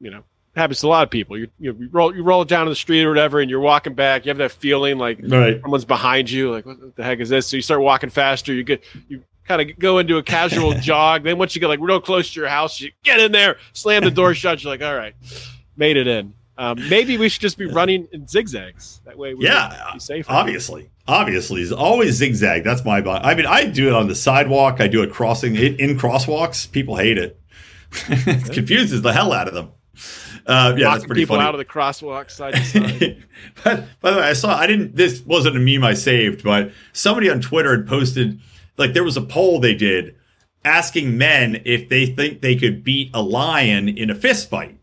You 0.00 0.10
know, 0.10 0.24
happens 0.56 0.80
to 0.80 0.86
a 0.86 0.88
lot 0.88 1.02
of 1.02 1.10
people. 1.10 1.36
You 1.36 1.48
you, 1.58 1.76
you 1.78 1.88
roll 1.92 2.16
you 2.16 2.22
roll 2.22 2.40
it 2.40 2.48
down 2.48 2.64
to 2.64 2.70
the 2.70 2.76
street 2.76 3.04
or 3.04 3.10
whatever, 3.10 3.38
and 3.38 3.50
you're 3.50 3.60
walking 3.60 3.92
back. 3.92 4.24
You 4.24 4.30
have 4.30 4.38
that 4.38 4.52
feeling 4.52 4.96
like 4.96 5.20
right. 5.22 5.60
someone's 5.60 5.84
behind 5.84 6.30
you. 6.30 6.50
Like 6.50 6.64
what 6.64 6.96
the 6.96 7.04
heck 7.04 7.20
is 7.20 7.28
this? 7.28 7.48
So 7.48 7.56
you 7.56 7.62
start 7.62 7.82
walking 7.82 8.08
faster. 8.08 8.54
You 8.54 8.64
get 8.64 8.82
you 9.08 9.22
kind 9.46 9.60
of 9.60 9.78
go 9.78 9.98
into 9.98 10.16
a 10.16 10.22
casual 10.22 10.72
jog. 10.80 11.24
Then 11.24 11.36
once 11.36 11.54
you 11.54 11.60
get 11.60 11.68
like 11.68 11.80
real 11.82 12.00
close 12.00 12.32
to 12.32 12.40
your 12.40 12.48
house, 12.48 12.80
you 12.80 12.92
get 13.02 13.20
in 13.20 13.30
there, 13.30 13.58
slam 13.74 14.04
the 14.04 14.10
door 14.10 14.32
shut. 14.32 14.64
You're 14.64 14.72
like, 14.72 14.82
all 14.82 14.96
right, 14.96 15.14
made 15.76 15.98
it 15.98 16.06
in. 16.06 16.32
Um, 16.60 16.76
maybe 16.90 17.16
we 17.16 17.30
should 17.30 17.40
just 17.40 17.56
be 17.56 17.64
running 17.64 18.06
in 18.12 18.28
zigzags. 18.28 19.00
That 19.06 19.16
way, 19.16 19.32
we 19.32 19.46
yeah, 19.46 19.92
be 19.94 19.98
safer. 19.98 20.30
Obviously, 20.30 20.90
obviously, 21.08 21.62
it's 21.62 21.72
always 21.72 22.16
zigzag. 22.16 22.64
That's 22.64 22.84
my. 22.84 22.98
I 22.98 23.34
mean, 23.34 23.46
I 23.46 23.64
do 23.64 23.88
it 23.88 23.94
on 23.94 24.08
the 24.08 24.14
sidewalk. 24.14 24.78
I 24.78 24.86
do 24.86 25.02
it 25.02 25.10
crossing 25.10 25.56
it 25.56 25.80
in 25.80 25.96
crosswalks. 25.96 26.70
People 26.70 26.96
hate 26.96 27.16
it. 27.16 27.40
it 28.08 28.52
confuses 28.52 29.00
the 29.00 29.10
hell 29.10 29.32
out 29.32 29.48
of 29.48 29.54
them. 29.54 29.70
Uh, 30.46 30.74
yeah, 30.76 30.90
that's 30.90 31.06
pretty 31.06 31.22
people 31.22 31.36
funny. 31.36 31.48
out 31.48 31.54
of 31.54 31.58
the 31.58 31.64
crosswalk 31.64 32.30
side 32.30 32.52
to 32.52 32.64
side. 32.64 33.24
but 33.64 33.86
by 34.02 34.10
the 34.10 34.18
way, 34.18 34.22
I 34.24 34.34
saw 34.34 34.54
I 34.54 34.66
didn't. 34.66 34.94
This 34.94 35.22
wasn't 35.22 35.56
a 35.56 35.60
meme 35.60 35.82
I 35.82 35.94
saved, 35.94 36.44
but 36.44 36.72
somebody 36.92 37.30
on 37.30 37.40
Twitter 37.40 37.74
had 37.74 37.86
posted 37.86 38.38
like 38.76 38.92
there 38.92 39.04
was 39.04 39.16
a 39.16 39.22
poll 39.22 39.60
they 39.60 39.74
did 39.74 40.14
asking 40.62 41.16
men 41.16 41.62
if 41.64 41.88
they 41.88 42.04
think 42.04 42.42
they 42.42 42.54
could 42.54 42.84
beat 42.84 43.10
a 43.14 43.22
lion 43.22 43.88
in 43.88 44.10
a 44.10 44.14
fist 44.14 44.50
fight, 44.50 44.78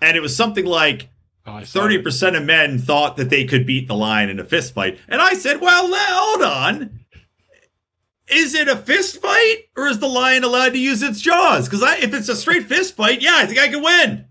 and 0.00 0.16
it 0.16 0.20
was 0.20 0.34
something 0.34 0.64
like. 0.64 1.10
Oh, 1.44 1.60
thirty 1.64 1.98
oh, 1.98 2.02
percent 2.02 2.36
of 2.36 2.44
men 2.44 2.78
thought 2.78 3.16
that 3.16 3.30
they 3.30 3.44
could 3.44 3.66
beat 3.66 3.88
the 3.88 3.96
lion 3.96 4.30
in 4.30 4.38
a 4.38 4.44
fist 4.44 4.74
fight, 4.74 4.98
and 5.08 5.20
I 5.20 5.34
said, 5.34 5.60
"Well, 5.60 5.88
hold 5.92 6.42
on, 6.42 7.02
is 8.32 8.54
it 8.54 8.68
a 8.68 8.76
fist 8.76 9.20
fight 9.20 9.64
or 9.76 9.88
is 9.88 9.98
the 9.98 10.08
lion 10.08 10.44
allowed 10.44 10.72
to 10.72 10.78
use 10.78 11.02
its 11.02 11.20
jaws? 11.20 11.68
Because 11.68 11.82
if 12.02 12.14
it's 12.14 12.28
a 12.28 12.36
straight 12.36 12.64
fist 12.64 12.96
fight, 12.96 13.20
yeah, 13.20 13.36
I 13.36 13.46
think 13.46 13.58
I 13.58 13.68
can 13.68 13.82
win. 13.82 14.26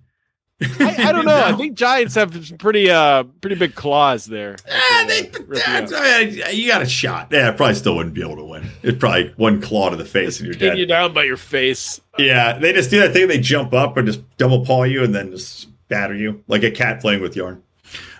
I, 0.79 1.09
I, 1.09 1.11
don't 1.11 1.25
know. 1.25 1.43
I 1.45 1.53
think 1.53 1.75
giants 1.75 2.13
have 2.15 2.57
pretty 2.59 2.89
uh 2.89 3.23
pretty 3.23 3.55
big 3.55 3.73
claws 3.73 4.25
there. 4.25 4.57
Yeah, 4.67 5.05
they, 5.07 5.31
uh, 5.31 6.49
you 6.49 6.67
got 6.67 6.83
a 6.83 6.85
shot. 6.85 7.29
Yeah, 7.31 7.49
I 7.49 7.51
probably 7.51 7.75
still 7.75 7.95
wouldn't 7.95 8.13
be 8.13 8.21
able 8.21 8.35
to 8.35 8.43
win. 8.43 8.69
It's 8.83 8.97
probably 8.97 9.33
one 9.37 9.59
claw 9.59 9.89
to 9.89 9.95
the 9.95 10.05
face 10.05 10.39
and 10.39 10.45
you're 10.45 10.55
dead. 10.55 10.77
you 10.77 10.85
down 10.85 11.13
by 11.13 11.23
your 11.23 11.37
face. 11.37 11.99
Yeah, 12.19 12.59
they 12.59 12.73
just 12.73 12.91
do 12.91 12.99
that 12.99 13.13
thing. 13.13 13.27
They 13.27 13.39
jump 13.39 13.73
up 13.73 13.97
and 13.97 14.05
just 14.05 14.37
double 14.37 14.63
paw 14.63 14.83
you 14.83 15.03
and 15.03 15.15
then 15.15 15.31
just 15.31 15.67
batter 15.91 16.15
you 16.15 16.43
like 16.47 16.63
a 16.63 16.71
cat 16.71 16.99
playing 17.01 17.21
with 17.21 17.35
yarn. 17.35 17.61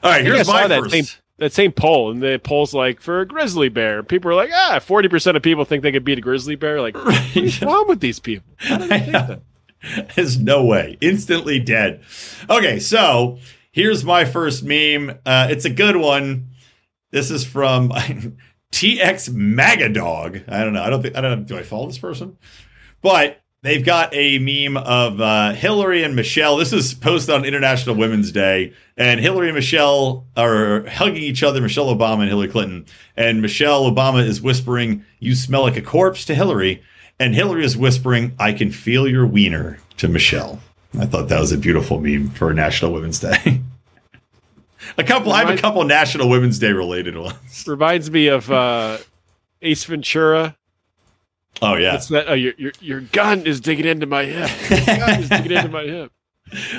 All 0.04 0.12
right, 0.12 0.24
here's 0.24 0.48
my 0.48 0.68
that 0.68 0.82
first. 0.82 0.92
Same, 0.92 1.06
that 1.38 1.54
same 1.54 1.72
poll, 1.72 2.12
and 2.12 2.22
the 2.22 2.40
poll's 2.44 2.74
like 2.74 3.02
for 3.02 3.22
a 3.22 3.26
grizzly 3.26 3.70
bear. 3.70 4.04
People 4.04 4.30
are 4.30 4.36
like, 4.36 4.52
ah, 4.54 4.80
forty 4.80 5.08
percent 5.08 5.36
of 5.36 5.42
people 5.42 5.66
think 5.66 5.82
they 5.82 5.92
could 5.92 6.06
beat 6.06 6.20
a 6.20 6.22
grizzly 6.22 6.56
bear. 6.56 6.80
Like, 6.82 6.96
what's 7.34 7.62
wrong 7.64 7.88
with 7.88 8.00
these 8.00 8.20
people? 8.20 8.54
How 8.58 8.78
do 8.78 8.88
they 8.88 9.00
think 9.00 9.12
that? 9.14 9.42
There's 10.16 10.38
no 10.38 10.64
way. 10.64 10.98
Instantly 11.02 11.58
dead. 11.58 12.04
Okay, 12.48 12.78
so 12.78 13.40
here's 13.72 14.06
my 14.06 14.26
first 14.26 14.64
meme. 14.64 15.18
Uh, 15.26 15.48
it's 15.50 15.66
a 15.66 15.72
good 15.72 15.96
one. 15.96 16.50
This 17.10 17.32
is 17.32 17.44
from 17.44 17.90
TX 18.72 19.32
Magadog. 19.32 20.44
I 20.48 20.64
don't 20.64 20.74
know. 20.74 20.84
I 20.84 20.90
don't 20.92 21.02
think 21.02 21.18
I 21.18 21.22
don't 21.22 21.40
know. 21.40 21.46
Do 21.46 21.58
I 21.58 21.64
follow 21.64 21.88
this 21.88 21.98
person? 21.98 22.38
But 23.02 23.41
they've 23.62 23.86
got 23.86 24.14
a 24.14 24.40
meme 24.40 24.78
of 24.78 25.22
uh, 25.22 25.54
Hillary 25.54 26.04
and 26.04 26.16
Michelle. 26.16 26.58
This 26.58 26.74
is 26.74 26.94
posted 26.94 27.36
on 27.36 27.46
International 27.46 27.96
Women's 27.96 28.32
Day, 28.32 28.74
and 28.98 29.20
Hillary 29.20 29.48
and 29.48 29.56
Michelle 29.56 30.26
are 30.36 30.88
hugging 30.88 31.24
each 31.24 31.44
other. 31.44 31.62
Michelle 31.62 31.94
Obama 31.96 32.22
and 32.22 32.30
Hillary 32.30 32.50
Clinton, 32.50 32.86
and 33.16 33.42
Michelle 33.42 33.92
Obama 33.92 34.26
is 34.26 34.42
whispering, 34.42 35.06
"You 35.20 35.36
smell 35.36 35.62
like 35.62 35.78
a 35.78 35.82
corpse" 35.82 36.26
to 36.26 36.36
Hillary, 36.36 36.82
and 37.22 37.36
Hillary 37.36 37.64
is 37.64 37.78
whispering, 37.78 38.34
I 38.40 38.52
can 38.52 38.72
feel 38.72 39.08
your 39.08 39.28
wiener 39.28 39.78
to 39.98 40.08
Michelle. 40.08 40.60
I 41.00 41.06
thought 41.06 41.30
that 41.30 41.40
was 41.40 41.52
a 41.52 41.58
beautiful 41.58 42.02
meme 42.02 42.32
for 42.32 42.52
National 42.52 42.92
Women's 42.92 43.20
Day. 43.20 43.62
a 44.98 45.04
couple, 45.04 45.32
I 45.32 45.46
have 45.46 45.50
a 45.52 45.62
couple 45.62 45.84
National 45.84 46.30
Women's 46.30 46.58
Day 46.58 46.72
related 46.72 47.16
ones. 47.16 47.66
Reminds 47.68 48.10
me 48.10 48.26
of 48.26 48.52
uh, 48.52 48.98
Ace 49.62 49.84
Ventura. 49.84 50.58
Oh 51.62 51.76
yeah, 51.76 51.96
It's 51.96 52.08
that. 52.10 52.28
Oh, 52.30 52.34
your 52.34 52.54
your 52.58 52.72
your 52.80 53.02
gun 53.02 53.46
is 53.46 53.60
digging 53.60 53.86
into 53.86 54.06
my 54.06 54.26
hip. 54.26 54.50
Your 54.70 54.98
gun 54.98 55.20
is 55.22 55.30
digging 55.30 55.52
into 55.52 55.70
my 55.70 55.84
hip. 55.84 56.12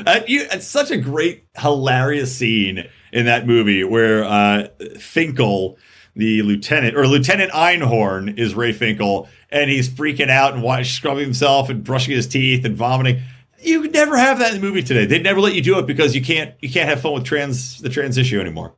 Uh, 0.07 0.21
you, 0.27 0.47
it's 0.51 0.67
such 0.67 0.91
a 0.91 0.99
great, 0.99 1.47
hilarious 1.57 2.37
scene 2.37 2.87
in 3.11 3.25
that 3.25 3.47
movie 3.47 3.83
where 3.85 4.23
uh, 4.23 4.69
Finkel, 4.99 5.79
the 6.15 6.43
lieutenant, 6.43 6.95
or 6.95 7.07
Lieutenant 7.07 7.51
Einhorn, 7.53 8.37
is 8.39 8.55
Ray 8.55 8.73
Finkel, 8.73 9.29
and 9.49 9.71
he's 9.71 9.89
freaking 9.89 10.29
out 10.29 10.53
and 10.53 10.63
wa- 10.63 10.83
scrubbing 10.83 11.25
himself 11.25 11.71
and 11.71 11.83
brushing 11.83 12.15
his 12.15 12.27
teeth 12.27 12.67
and 12.67 12.77
vomiting. 12.77 13.23
You 13.61 13.81
could 13.81 13.95
never 13.95 14.19
have 14.19 14.41
that 14.41 14.55
in 14.55 14.61
the 14.61 14.67
movie 14.67 14.83
today. 14.83 15.07
They'd 15.07 15.23
never 15.23 15.41
let 15.41 15.55
you 15.55 15.63
do 15.63 15.79
it 15.79 15.87
because 15.87 16.15
you 16.15 16.21
can't 16.23 16.55
you 16.61 16.69
can't 16.71 16.89
have 16.91 17.01
fun 17.01 17.15
with 17.15 17.25
trans 17.25 17.79
the 17.81 17.89
trans 17.89 18.19
issue 18.19 18.41
anymore. 18.41 18.75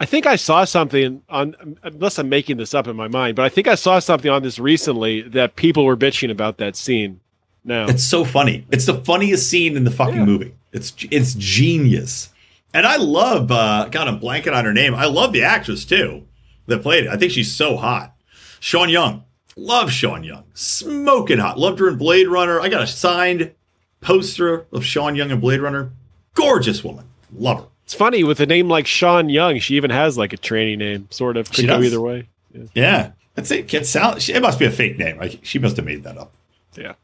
I 0.00 0.06
think 0.06 0.26
I 0.26 0.36
saw 0.36 0.64
something 0.64 1.22
on, 1.28 1.76
unless 1.84 2.18
I'm 2.18 2.28
making 2.28 2.56
this 2.56 2.74
up 2.74 2.88
in 2.88 2.96
my 2.96 3.06
mind, 3.08 3.36
but 3.36 3.44
I 3.44 3.48
think 3.48 3.68
I 3.68 3.76
saw 3.76 4.00
something 4.00 4.30
on 4.30 4.42
this 4.42 4.58
recently 4.58 5.22
that 5.22 5.54
people 5.56 5.84
were 5.84 5.96
bitching 5.96 6.30
about 6.30 6.58
that 6.58 6.74
scene. 6.76 7.20
Now, 7.64 7.86
It's 7.86 8.04
so 8.04 8.24
funny. 8.24 8.66
It's 8.70 8.86
the 8.86 8.94
funniest 9.04 9.48
scene 9.48 9.76
in 9.76 9.84
the 9.84 9.90
fucking 9.90 10.16
Yeah. 10.16 10.24
movie. 10.24 10.54
It's 10.72 10.92
it's 11.10 11.34
genius. 11.34 12.30
And 12.74 12.84
I 12.86 12.96
love 12.96 13.50
uh 13.52 13.88
God, 13.90 14.08
I'm 14.08 14.18
blanking 14.20 14.52
on 14.54 14.64
her 14.64 14.72
name. 14.72 14.94
I 14.94 15.06
love 15.06 15.32
the 15.32 15.42
actress 15.44 15.84
too 15.84 16.24
that 16.66 16.82
played 16.82 17.04
it. 17.04 17.10
I 17.10 17.16
think 17.16 17.30
she's 17.32 17.52
so 17.54 17.76
hot. 17.76 18.14
Sean 18.60 18.88
Young. 18.88 19.22
Love 19.56 19.92
Sean 19.92 20.24
Young. 20.24 20.42
Smoking 20.54 21.38
hot. 21.38 21.58
Loved 21.58 21.78
her 21.78 21.88
in 21.88 21.96
Blade 21.96 22.26
Runner. 22.28 22.60
I 22.60 22.68
got 22.68 22.82
a 22.82 22.86
signed 22.88 23.52
poster 24.00 24.66
of 24.72 24.84
Sean 24.84 25.14
Young 25.14 25.30
and 25.30 25.40
Blade 25.40 25.60
Runner. 25.60 25.92
Gorgeous 26.34 26.82
woman. 26.82 27.04
Love 27.32 27.60
her. 27.60 27.66
It's 27.84 27.94
funny 27.94 28.24
with 28.24 28.40
a 28.40 28.46
name 28.46 28.68
like 28.68 28.86
Sean 28.86 29.28
Young, 29.28 29.58
she 29.58 29.76
even 29.76 29.90
has 29.90 30.16
like 30.18 30.32
a 30.32 30.36
training 30.38 30.78
name, 30.78 31.06
sort 31.10 31.36
of. 31.36 31.48
Could 31.48 31.56
She 31.56 31.66
go 31.66 31.76
does. 31.76 31.86
either 31.86 32.00
way. 32.00 32.28
Yeah. 32.74 33.12
That's 33.34 33.50
it. 33.50 33.72
It 33.74 34.40
must 34.42 34.58
be 34.58 34.64
a 34.64 34.70
fake 34.70 34.98
name. 34.98 35.18
Like 35.18 35.40
she 35.42 35.58
must 35.58 35.76
have 35.76 35.84
made 35.84 36.04
that 36.04 36.16
up. 36.16 36.32
Yeah. 36.76 36.94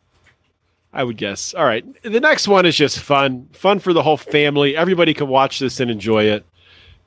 I 0.92 1.04
would 1.04 1.16
guess. 1.16 1.54
All 1.54 1.64
right. 1.64 1.84
The 2.02 2.20
next 2.20 2.48
one 2.48 2.66
is 2.66 2.76
just 2.76 2.98
fun. 2.98 3.48
Fun 3.52 3.78
for 3.78 3.92
the 3.92 4.02
whole 4.02 4.16
family. 4.16 4.76
Everybody 4.76 5.12
can 5.14 5.28
watch 5.28 5.58
this 5.58 5.80
and 5.80 5.90
enjoy 5.90 6.24
it. 6.24 6.44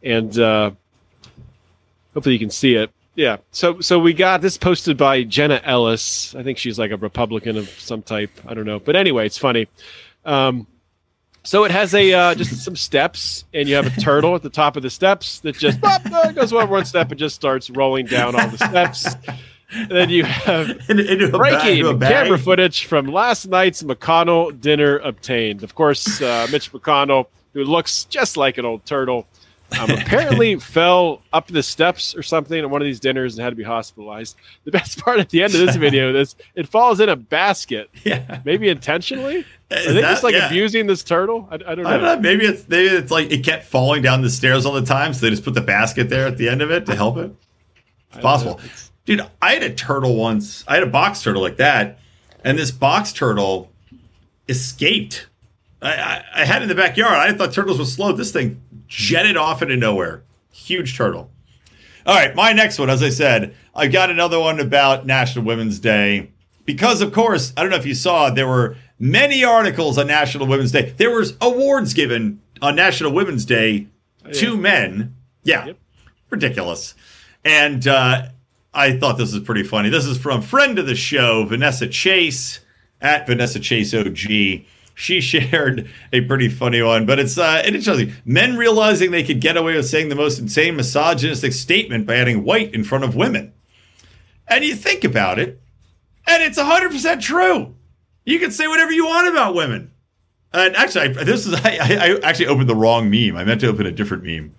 And 0.04 0.38
uh 0.38 0.72
hopefully 2.14 2.34
you 2.34 2.40
can 2.40 2.50
see 2.50 2.76
it. 2.76 2.92
Yeah. 3.16 3.38
So 3.52 3.80
so 3.80 3.98
we 4.00 4.14
got 4.14 4.42
this 4.42 4.58
posted 4.58 4.98
by 4.98 5.24
Jenna 5.24 5.62
Ellis. 5.64 6.36
I 6.36 6.44
think 6.44 6.58
she's 6.58 6.78
like 6.78 6.92
a 6.92 6.98
Republican 6.98 7.58
of 7.58 7.70
some 7.70 8.02
type. 8.02 8.32
I 8.48 8.54
don't 8.54 8.66
know. 8.66 8.80
But 8.80 8.96
anyway, 8.96 9.26
it's 9.26 9.38
funny. 9.38 9.68
Um 10.26 10.68
so 11.44 11.64
it 11.66 11.72
has 11.72 11.94
a 11.94 12.14
uh, 12.14 12.36
just 12.36 12.64
some 12.64 12.76
steps, 12.76 13.46
and 13.54 13.68
you 13.68 13.76
have 13.76 13.86
a 13.86 14.02
turtle 14.02 14.36
at 14.36 14.42
the 14.42 14.50
top 14.50 14.78
of 14.78 14.84
the 14.84 14.90
steps 14.90 15.40
that 15.42 15.58
just 15.58 15.82
bop, 15.82 16.02
uh, 16.06 16.32
goes 16.32 16.54
one 16.54 16.70
one 16.70 16.86
step 16.86 17.12
and 17.12 17.20
just 17.20 17.36
starts 17.36 17.70
rolling 17.70 18.06
down 18.06 18.36
all 18.36 18.48
the 18.48 18.58
steps. 18.58 19.08
And 19.76 19.90
then 19.92 20.10
you 20.10 20.24
have 20.24 20.70
In- 20.90 21.00
into 21.08 21.30
breaking 21.36 22.00
camera 22.00 22.38
footage 22.38 22.86
from 22.86 23.08
last 23.08 23.48
night's 23.48 23.82
McConnell 23.82 24.60
dinner 24.60 24.98
obtained. 25.00 25.64
Of 25.64 25.74
course, 25.76 26.22
uh, 26.22 26.48
Mitch 26.52 26.72
McConnell, 26.72 27.26
who 27.54 27.64
looks 27.64 28.06
just 28.06 28.38
like 28.38 28.58
an 28.58 28.66
old 28.66 28.86
turtle, 28.86 29.26
um, 29.80 29.90
apparently 29.92 30.56
fell 30.60 31.22
up 31.32 31.48
the 31.48 31.64
steps 31.64 32.16
or 32.16 32.24
something 32.24 32.58
at 32.60 32.70
one 32.70 32.82
of 32.82 32.86
these 32.86 33.00
dinners 33.00 33.36
and 33.36 33.44
had 33.44 33.50
to 33.52 33.56
be 33.56 33.64
hospitalized. 33.64 34.36
The 34.66 34.72
best 34.72 35.00
part 35.00 35.20
at 35.20 35.30
the 35.30 35.44
end 35.44 35.54
of 35.56 35.60
this 35.62 35.76
video 35.78 36.14
is 36.16 36.36
it 36.56 36.68
falls 36.68 37.00
in 37.00 37.10
a 37.10 37.16
basket, 37.16 37.90
Yeah. 38.04 38.42
maybe 38.46 38.70
intentionally. 38.70 39.46
Is 39.72 39.88
Are 39.88 39.94
they 39.94 40.02
that- 40.02 40.10
just 40.12 40.24
like 40.24 40.34
yeah. 40.36 40.48
abusing 40.48 40.88
this 40.88 41.04
turtle? 41.04 41.48
I, 41.52 41.56
I 41.56 41.58
don't 41.58 41.78
know. 41.84 41.90
I 41.90 41.94
don't 41.94 42.02
know. 42.04 42.20
Maybe 42.20 42.46
it's 42.46 42.68
maybe 42.68 42.96
it's 42.96 43.12
like 43.12 43.32
it 43.32 43.44
kept 43.44 43.66
falling 43.66 44.02
down 44.02 44.22
the 44.22 44.30
stairs 44.30 44.66
all 44.66 44.74
the 44.74 44.82
time, 44.86 45.14
so 45.14 45.26
they 45.26 45.30
just 45.32 45.44
put 45.44 45.54
the 45.56 45.62
basket 45.62 46.10
there 46.10 46.28
at 46.28 46.38
the 46.38 46.48
end 46.50 46.62
of 46.62 46.70
it 46.72 46.86
to 46.86 46.96
help 46.96 47.18
it. 47.18 47.32
I 48.12 48.16
don't 48.16 48.22
possible. 48.22 48.60
It's- 48.64 48.92
Dude, 49.06 49.22
I 49.42 49.54
had 49.54 49.64
a 49.64 49.74
turtle 49.74 50.16
once. 50.16 50.64
I 50.66 50.76
had 50.76 50.84
a 50.84 50.88
box 50.88 51.22
turtle 51.22 51.42
like 51.42 51.58
that, 51.58 52.00
and 52.44 52.58
this 52.58 52.72
box 52.72 53.12
turtle 53.12 53.70
escaped. 54.48 55.28
I, 55.82 55.94
I, 55.96 56.24
I 56.36 56.46
had 56.46 56.62
it 56.62 56.64
in 56.64 56.70
the 56.70 56.76
backyard. 56.76 57.14
I 57.14 57.34
thought 57.34 57.52
turtles 57.54 57.80
were 57.80 57.86
slow. 57.86 58.14
This 58.14 58.32
thing 58.32 58.62
jetted 58.94 59.36
off 59.38 59.62
into 59.64 59.76
nowhere. 59.76 60.24
Huge 60.52 60.96
turtle. 60.96 61.32
All 62.06 62.14
right, 62.16 62.36
my 62.36 62.52
next 62.54 62.78
one, 62.78 62.90
as 62.90 63.02
I 63.02 63.10
said, 63.10 63.56
I 63.74 63.88
got 63.88 64.12
another 64.12 64.40
one 64.40 64.60
about 64.60 65.06
National 65.06 65.46
Women's 65.46 65.80
Day 65.80 66.30
because, 66.66 67.02
of 67.02 67.12
course, 67.12 67.54
I 67.58 67.62
don't 67.62 67.72
know 67.72 67.78
if 67.78 67.86
you 67.86 67.96
saw, 67.96 68.30
there 68.30 68.48
were 68.48 68.76
many 69.00 69.44
articles 69.44 69.98
on 69.98 70.08
National 70.08 70.46
Women's 70.46 70.72
Day. 70.72 70.94
There 70.98 71.10
was 71.12 71.36
awards 71.42 71.94
given 71.94 72.40
on 72.62 72.76
National 72.76 73.12
Women's 73.12 73.46
Day 73.46 73.88
to 74.34 74.56
men. 74.58 75.16
Yeah, 75.44 75.66
Yep. 75.66 75.78
ridiculous. 76.30 76.94
And 77.44 77.88
uh, 77.88 78.28
I 78.74 78.98
thought 78.98 79.18
this 79.18 79.34
was 79.34 79.42
pretty 79.44 79.64
funny. 79.64 79.90
This 79.90 80.06
is 80.06 80.18
from 80.18 80.42
friend 80.42 80.78
of 80.78 80.86
the 80.86 80.96
show, 80.96 81.46
Vanessa 81.46 81.88
Chase 81.88 82.60
at 83.02 83.26
Vanessa 83.28 83.60
Chase 83.60 83.94
OG. 83.94 84.66
She 84.96 85.22
shared 85.22 85.90
a 86.12 86.22
pretty 86.22 86.50
funny 86.50 86.82
one, 86.82 87.06
but 87.06 87.20
it's 87.20 87.38
uh, 87.38 87.62
it 87.66 87.84
shows 87.84 88.00
you 88.02 88.14
men 88.26 88.58
realizing 88.58 89.12
they 89.12 89.24
could 89.24 89.42
get 89.42 89.58
away 89.58 89.76
with 89.76 89.88
saying 89.88 90.10
the 90.10 90.16
most 90.16 90.40
insane 90.40 90.76
misogynistic 90.76 91.54
statement 91.54 92.06
by 92.06 92.16
adding 92.16 92.44
white 92.44 92.74
in 92.74 92.84
front 92.84 93.04
of 93.04 93.16
women. 93.16 93.54
And 94.48 94.64
you 94.64 94.76
think 94.76 95.04
about 95.04 95.40
it, 95.40 95.60
and 96.28 96.44
it's 96.44 96.60
100% 96.60 97.22
true. 97.22 97.76
You 98.26 98.40
can 98.40 98.52
say 98.52 98.68
whatever 98.68 98.92
you 98.92 99.06
want 99.06 99.28
about 99.30 99.56
women. 99.56 99.92
And 100.54 100.76
actually, 100.76 101.06
I, 101.18 101.24
this 101.24 101.48
is 101.48 101.54
I, 101.64 101.78
I 101.80 102.20
actually 102.22 102.48
opened 102.48 102.70
the 102.70 102.76
wrong 102.76 103.10
meme. 103.10 103.36
I 103.36 103.44
meant 103.44 103.62
to 103.62 103.68
open 103.68 103.86
a 103.88 103.92
different 103.92 104.24
meme, 104.24 104.54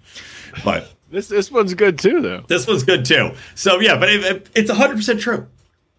but 0.65 0.91
This 1.11 1.29
this 1.29 1.49
one's 1.49 1.75
good 1.75 1.97
too, 2.01 2.21
though. 2.23 2.45
this 2.49 2.67
one's 2.67 2.83
good 2.83 3.05
too. 3.05 3.33
So 3.55 3.79
yeah, 3.79 3.97
but 3.97 4.09
it, 4.09 4.25
it- 4.25 4.51
it's 4.57 4.71
100% 4.71 5.21
true. 5.21 5.47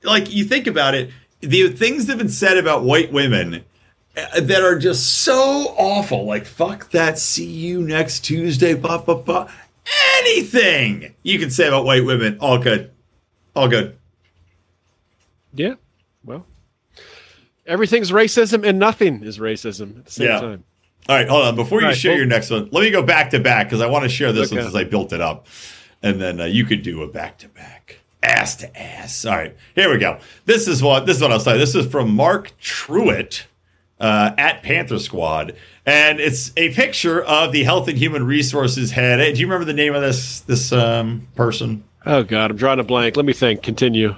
Like 0.04 0.34
you 0.34 0.44
think 0.44 0.68
about 0.68 0.94
it, 0.94 1.10
the 1.40 1.70
things 1.70 2.08
that 2.08 2.14
have 2.14 2.18
been 2.20 2.28
said 2.28 2.58
about 2.58 2.84
white 2.84 3.14
women 3.14 3.64
that 4.16 4.62
are 4.62 4.78
just 4.80 5.20
so 5.24 5.76
awful, 5.78 6.26
like 6.26 6.46
fuck 6.46 6.90
that, 6.92 7.20
see 7.20 7.46
you 7.46 7.82
next 7.82 8.22
Tuesday, 8.22 8.74
blah 8.74 8.98
blah 9.00 9.16
blah. 9.16 9.50
Anything 10.20 11.14
you 11.24 11.38
can 11.38 11.50
say 11.52 11.68
about 11.68 11.86
white 11.86 12.06
women, 12.06 12.38
all 12.40 12.58
good, 12.58 12.92
all 13.56 13.68
good. 13.68 13.98
Yeah. 15.54 15.76
Well, 16.24 16.46
everything's 17.68 18.12
racism 18.12 18.66
and 18.68 18.80
nothing 18.80 19.24
is 19.24 19.38
racism 19.40 20.00
at 20.00 20.06
the 20.06 20.12
same 20.12 20.28
Yeah. 20.28 20.40
time. 20.42 20.64
All 21.08 21.16
right, 21.16 21.28
hold 21.28 21.46
on. 21.46 21.56
Before 21.56 21.82
you 21.82 21.88
right, 21.88 21.96
share 21.96 22.12
well- 22.14 22.18
your 22.20 22.26
next 22.26 22.50
one, 22.50 22.68
let 22.72 22.82
me 22.82 22.90
go 22.90 23.04
back 23.04 23.30
to 23.32 23.40
back 23.40 23.68
because 23.68 23.82
I 23.82 23.86
want 23.86 24.04
to 24.04 24.10
share 24.10 24.32
this 24.32 24.52
one 24.52 24.62
since 24.64 24.76
I 24.76 24.86
built 24.86 25.14
it 25.14 25.22
up, 25.22 25.46
and 26.02 26.20
then 26.20 26.40
uh, 26.42 26.46
you 26.46 26.66
could 26.66 26.82
do 26.82 27.04
a 27.04 27.08
back 27.08 27.38
to 27.40 27.48
back, 27.50 28.00
ass 28.24 28.56
to 28.58 28.82
ass. 28.82 29.24
All 29.24 29.36
right, 29.36 29.56
here 29.76 29.92
we 29.92 30.00
go. 30.00 30.18
This 30.46 30.68
is 30.68 30.82
what 30.82 31.06
this 31.06 31.18
is 31.18 31.22
what 31.22 31.32
I'll 31.32 31.40
say. 31.40 31.58
This 31.60 31.76
is 31.76 31.86
from 31.86 32.10
Mark 32.16 32.54
Truitt 32.60 33.44
uh, 34.06 34.36
at 34.38 34.62
Panther 34.62 35.00
Squad, 35.00 35.56
and 35.84 36.20
it's 36.20 36.52
a 36.56 36.72
picture 36.76 37.24
of 37.24 37.52
the 37.52 37.64
Health 37.64 37.88
and 37.88 37.98
Human 37.98 38.24
Resources 38.24 38.92
head. 38.92 39.20
Hey, 39.20 39.34
do 39.34 39.40
you 39.40 39.48
remember 39.48 39.66
the 39.66 39.74
name 39.74 39.96
of 39.96 40.02
this 40.04 40.42
this 40.42 40.72
um, 40.72 41.28
person? 41.34 41.84
Oh 42.06 42.22
God, 42.22 42.52
I'm 42.52 42.58
drawing 42.58 42.80
a 42.80 42.84
blank. 42.84 43.18
Let 43.18 43.26
me 43.26 43.34
think. 43.34 43.64
Continue. 43.64 44.16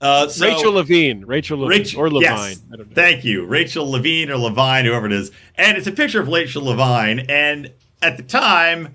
Uh, 0.00 0.28
so- 0.28 0.46
Rachel 0.46 0.72
Levine. 0.74 1.24
Rachel 1.24 1.58
Levine 1.58 1.78
Rachel, 1.80 2.00
or 2.00 2.10
Levine. 2.10 2.22
yes. 2.22 2.62
I 2.72 2.76
don't 2.76 2.88
know. 2.90 2.94
Thank 2.94 3.24
you, 3.24 3.44
Rachel 3.44 3.90
Levine 3.90 4.30
or 4.30 4.36
Levine, 4.36 4.84
whoever 4.84 5.06
it 5.06 5.12
is. 5.12 5.32
And 5.56 5.76
it's 5.76 5.88
a 5.88 5.92
picture 5.92 6.20
of 6.20 6.28
Rachel 6.28 6.64
Levine. 6.64 7.26
And 7.28 7.72
at 8.00 8.18
the 8.18 8.22
time, 8.22 8.94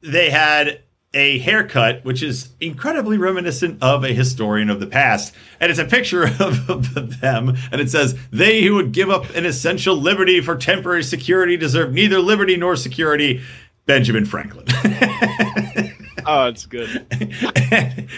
they 0.00 0.30
had 0.30 0.80
a 1.12 1.38
haircut, 1.38 2.04
which 2.04 2.22
is 2.22 2.50
incredibly 2.60 3.18
reminiscent 3.18 3.82
of 3.82 4.04
a 4.04 4.12
historian 4.12 4.70
of 4.70 4.78
the 4.80 4.86
past. 4.86 5.34
And 5.58 5.70
it's 5.70 5.80
a 5.80 5.84
picture 5.84 6.24
of, 6.24 6.70
of 6.96 7.20
them, 7.20 7.56
and 7.72 7.80
it 7.80 7.90
says, 7.90 8.16
"They 8.30 8.62
who 8.62 8.74
would 8.76 8.92
give 8.92 9.10
up 9.10 9.28
an 9.34 9.44
essential 9.46 9.96
liberty 9.96 10.40
for 10.40 10.56
temporary 10.56 11.02
security 11.02 11.56
deserve 11.56 11.92
neither 11.92 12.20
liberty 12.20 12.56
nor 12.56 12.76
security." 12.76 13.42
Benjamin 13.86 14.24
Franklin. 14.24 14.66
Oh, 16.26 16.46
it's 16.46 16.66
good. 16.66 17.06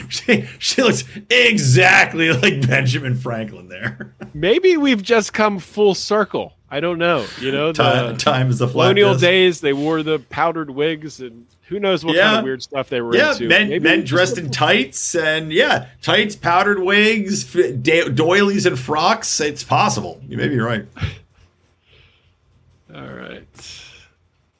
she, 0.08 0.46
she 0.58 0.82
looks 0.82 1.04
exactly 1.30 2.32
like 2.32 2.66
Benjamin 2.66 3.14
Franklin 3.14 3.68
there. 3.68 4.14
Maybe 4.34 4.76
we've 4.76 5.02
just 5.02 5.32
come 5.32 5.58
full 5.58 5.94
circle. 5.94 6.54
I 6.70 6.80
don't 6.80 6.98
know. 6.98 7.26
You 7.40 7.52
know, 7.52 7.72
Time, 7.72 8.12
the 8.12 8.18
time 8.18 8.50
is 8.50 8.60
a 8.60 8.66
flat 8.66 8.84
colonial 8.84 9.16
days, 9.16 9.60
they 9.60 9.72
wore 9.72 10.02
the 10.02 10.18
powdered 10.18 10.70
wigs, 10.70 11.20
and 11.20 11.46
who 11.72 11.80
knows 11.80 12.04
what 12.04 12.14
kind 12.16 12.36
of 12.36 12.44
weird 12.44 12.62
stuff 12.62 12.90
they 12.90 13.00
were 13.00 13.16
Yeah, 13.16 13.32
into. 13.32 13.48
men, 13.48 13.70
Maybe 13.70 13.82
men 13.82 14.04
dressed 14.04 14.36
in 14.36 14.50
tights 14.50 15.14
and 15.14 15.50
yeah, 15.50 15.86
tights, 16.02 16.36
powdered 16.36 16.80
wigs, 16.80 17.44
doilies, 18.14 18.66
and 18.66 18.78
frocks. 18.78 19.40
It's 19.40 19.64
possible. 19.64 20.20
You 20.28 20.36
may 20.36 20.48
be 20.48 20.58
right. 20.58 20.84
All 22.94 23.08
right. 23.08 23.46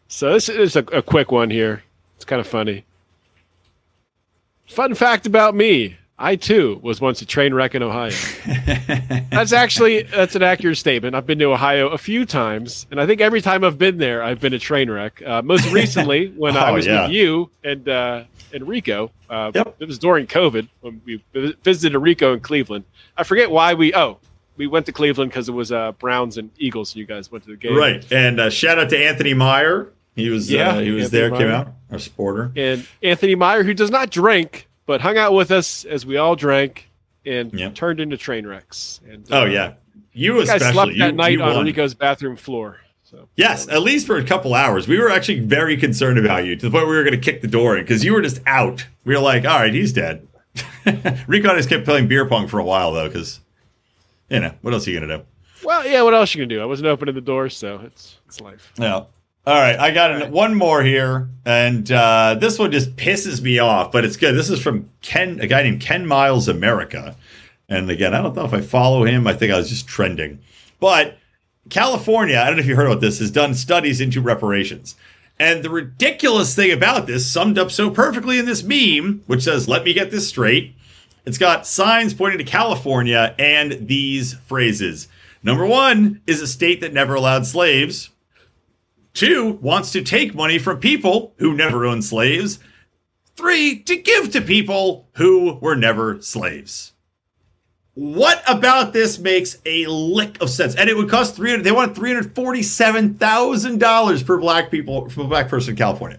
So 0.09 0.33
this 0.33 0.49
is 0.49 0.75
a, 0.75 0.81
a 0.85 1.03
quick 1.03 1.31
one 1.31 1.51
here. 1.51 1.83
It's 2.17 2.25
kind 2.25 2.41
of 2.41 2.47
funny. 2.47 2.85
Fun 4.67 4.95
fact 4.95 5.27
about 5.27 5.55
me: 5.55 5.99
I 6.25 6.37
too 6.37 6.79
was 6.83 7.01
once 7.01 7.21
a 7.21 7.27
train 7.27 7.53
wreck 7.53 7.75
in 7.75 7.83
Ohio. 7.83 8.13
that's 9.31 9.53
actually 9.53 10.03
that's 10.03 10.35
an 10.37 10.43
accurate 10.43 10.79
statement. 10.79 11.15
I've 11.15 11.27
been 11.27 11.39
to 11.41 11.47
Ohio 11.47 11.89
a 11.89 11.99
few 11.99 12.25
times, 12.25 12.87
and 12.91 13.01
I 13.01 13.07
think 13.07 13.21
every 13.21 13.41
time 13.41 13.65
I've 13.65 13.79
been 13.79 13.99
there, 13.99 14.23
I've 14.23 14.41
been 14.41 14.53
a 14.55 14.59
train 14.59 14.89
wreck. 14.91 15.21
Uh, 15.25 15.43
most 15.43 15.69
recently, 15.73 16.29
when 16.29 16.57
I 16.57 16.71
Oh, 16.71 16.75
was 16.75 16.87
yeah. 16.87 17.03
with 17.03 17.13
you 17.13 17.51
and 17.65 17.89
uh, 17.89 18.25
Enrico. 18.53 19.11
Uh, 19.29 19.51
Yep. 19.55 19.77
It 19.81 19.89
was 19.89 19.99
during 19.99 20.27
COVID 20.27 20.69
when 20.81 21.01
we 21.05 21.23
visited 21.63 21.95
Enrico 21.97 22.35
in 22.35 22.41
Cleveland. 22.41 22.85
I 23.17 23.25
forget 23.25 23.51
why 23.51 23.75
we. 23.75 23.95
Oh, 23.95 24.19
we 24.57 24.67
went 24.67 24.87
to 24.87 24.93
Cleveland 24.93 25.31
because 25.31 25.49
it 25.49 25.53
was 25.53 25.73
uh, 25.73 25.93
Browns 25.93 26.37
and 26.39 26.51
Eagles. 26.59 26.93
And 26.93 27.01
you 27.01 27.07
guys 27.07 27.33
went 27.33 27.45
to 27.45 27.51
the 27.51 27.57
game, 27.57 27.75
Right. 27.77 28.05
And 28.13 28.39
uh, 28.39 28.51
shout 28.51 28.79
out 28.79 28.91
to 28.91 28.99
Anthony 28.99 29.35
Meyer. 29.35 29.91
He 30.15 30.29
was 30.29 30.51
Yeah, 30.51 30.73
uh, 30.77 30.81
he 30.81 30.91
was 30.91 31.05
Anthony 31.07 31.21
there, 31.21 31.31
came 31.31 31.49
out, 31.49 31.69
our 31.91 31.99
supporter. 31.99 32.53
And 32.55 32.87
Anthony 33.03 33.35
Meyer, 33.35 33.63
who 33.65 33.73
does 33.73 33.91
not 33.91 34.11
drink, 34.11 34.69
but 34.87 35.01
hung 35.01 35.17
out 35.19 35.33
with 35.33 35.51
us 35.51 35.85
as 35.85 36.05
we 36.07 36.17
all 36.17 36.37
drank 36.37 36.89
and 37.25 37.53
Yep. 37.53 37.75
turned 37.75 38.01
into 38.01 38.17
train 38.17 38.47
wrecks. 38.47 39.01
And 39.09 39.27
Oh 39.31 39.43
uh, 39.43 39.45
yeah. 39.47 39.73
You 40.13 40.35
you 40.41 40.47
guys 40.47 40.57
especially 40.57 40.73
slept 40.73 40.93
you, 40.93 40.99
that 40.99 41.15
night 41.15 41.33
you 41.33 41.43
on 41.43 41.51
won. 41.51 41.61
Enrico's 41.61 41.95
bathroom 41.95 42.37
floor. 42.37 42.79
So 43.05 43.29
Yes, 43.37 43.69
at 43.69 43.83
least 43.83 44.07
for 44.07 44.17
a 44.17 44.25
couple 44.25 44.55
hours. 44.55 44.89
We 44.89 44.99
were 44.99 45.11
actually 45.11 45.41
very 45.41 45.77
concerned 45.77 46.19
about 46.19 46.45
you 46.47 46.57
to 46.57 46.67
the 46.67 46.71
point 46.71 46.89
we 46.89 46.95
were 46.95 47.05
going 47.05 47.19
to 47.19 47.21
kick 47.21 47.41
the 47.43 47.49
door 47.49 47.77
in 47.77 47.85
because 47.85 48.05
you 48.05 48.13
were 48.13 48.23
just 48.23 48.41
out. 48.47 48.87
We 49.05 49.15
were 49.15 49.21
like, 49.21 49.45
all 49.45 49.59
right, 49.61 49.73
he's 49.73 49.93
dead. 49.93 50.27
Rico 51.27 51.51
I 51.51 51.57
just 51.57 51.69
kept 51.69 51.85
playing 51.85 52.09
beer 52.09 52.27
pong 52.29 52.49
for 52.49 52.59
a 52.59 52.65
while 52.65 52.93
though, 52.93 53.09
because 53.09 53.41
you 54.29 54.41
know 54.41 54.53
what 54.63 54.75
else 54.75 54.87
are 54.87 54.91
you 54.91 54.99
going 54.99 55.09
to 55.09 55.19
do? 55.19 55.25
Well, 55.65 55.87
yeah. 55.87 56.03
What 56.03 56.15
else 56.15 56.35
you 56.35 56.43
can 56.43 56.49
do? 56.49 56.61
I 56.61 56.65
wasn't 56.65 56.89
opening 56.89 57.15
the 57.15 57.21
door, 57.21 57.49
so 57.49 57.81
it's 57.85 58.19
it's 58.27 58.41
life. 58.41 58.73
Yeah. 58.79 59.05
All 59.45 59.59
right, 59.59 59.77
I 59.77 59.91
got 59.91 60.13
an, 60.13 60.31
one 60.31 60.55
more 60.55 60.85
here, 60.85 61.29
and 61.45 61.91
uh, 61.91 62.37
this 62.39 62.61
one 62.61 62.71
just 62.71 62.95
pisses 62.95 63.43
me 63.43 63.59
off, 63.59 63.91
but 63.91 64.05
it's 64.05 64.17
good. 64.17 64.37
This 64.37 64.49
is 64.49 64.63
from 64.63 64.89
Ken, 65.01 65.41
a 65.41 65.49
guy 65.49 65.65
named 65.65 65.81
Ken 65.81 66.07
Miles 66.07 66.47
America, 66.47 67.17
and 67.69 67.91
again, 67.91 68.15
I 68.15 68.23
don't 68.23 68.37
know 68.37 68.45
if 68.45 68.55
I 68.55 68.61
follow 68.61 69.05
him. 69.05 69.27
I 69.27 69.33
think 69.33 69.53
I 69.53 69.57
was 69.57 69.69
just 69.69 69.89
trending, 69.89 70.39
but 70.79 71.19
California, 71.71 72.39
I 72.39 72.45
don't 72.47 72.55
know 72.55 72.61
if 72.61 72.69
you 72.69 72.77
heard 72.77 72.87
about 72.87 73.01
this, 73.01 73.19
has 73.19 73.33
done 73.33 73.55
studies 73.55 74.01
into 74.01 74.21
reparations. 74.21 74.95
And 75.41 75.65
the 75.65 75.71
ridiculous 75.71 76.55
thing 76.55 76.71
about 76.71 77.09
this, 77.09 77.29
summed 77.29 77.59
up 77.59 77.73
so 77.73 77.91
perfectly 77.91 78.39
in 78.39 78.47
this 78.47 78.63
meme, 78.63 79.25
which 79.27 79.43
says, 79.43 79.69
Let 79.69 79.83
me 79.83 79.93
get 79.93 80.13
this 80.13 80.29
straight. 80.29 80.77
It's 81.27 81.39
got 81.39 81.67
signs 81.67 82.15
pointing 82.15 82.39
to 82.39 82.45
California 82.45 83.35
and 83.41 83.89
these 83.89 84.35
phrases. 84.35 85.09
Number 85.43 85.67
one 85.67 86.21
is 86.29 86.41
a 86.41 86.47
state 86.47 86.81
that 86.81 86.93
never 86.93 87.17
allowed 87.17 87.45
slaves. 87.45 88.11
Two, 89.15 89.59
wants 89.61 89.93
to 89.93 90.03
take 90.03 90.35
money 90.35 90.59
from 90.59 90.81
people 90.81 91.35
who 91.37 91.55
never 91.55 91.85
owned 91.85 92.05
slaves. 92.05 92.59
Three, 93.37 93.79
to 93.81 93.97
give 93.97 94.31
to 94.33 94.41
people 94.41 95.07
who 95.15 95.55
were 95.61 95.77
never 95.77 96.21
slaves. 96.23 96.93
What 97.95 98.43
about 98.49 98.95
this 98.95 99.19
makes 99.19 99.59
a 99.67 99.85
lick 99.87 100.41
of 100.41 100.49
sense? 100.49 100.75
And 100.77 100.89
it 100.89 100.97
would 100.97 101.11
cost 101.11 101.37
three 101.37 101.51
hundred. 101.51 101.65
They 101.65 101.73
want 101.73 101.95
three 101.95 102.13
hundred 102.15 102.35
forty-seven 102.35 103.15
thousand 103.15 103.81
dollars 103.81 104.23
per 104.23 104.39
black 104.39 104.71
people 104.71 105.11
for 105.11 105.23
a 105.23 105.25
black 105.25 105.49
person 105.49 105.73
in 105.73 105.77
California. 105.77 106.19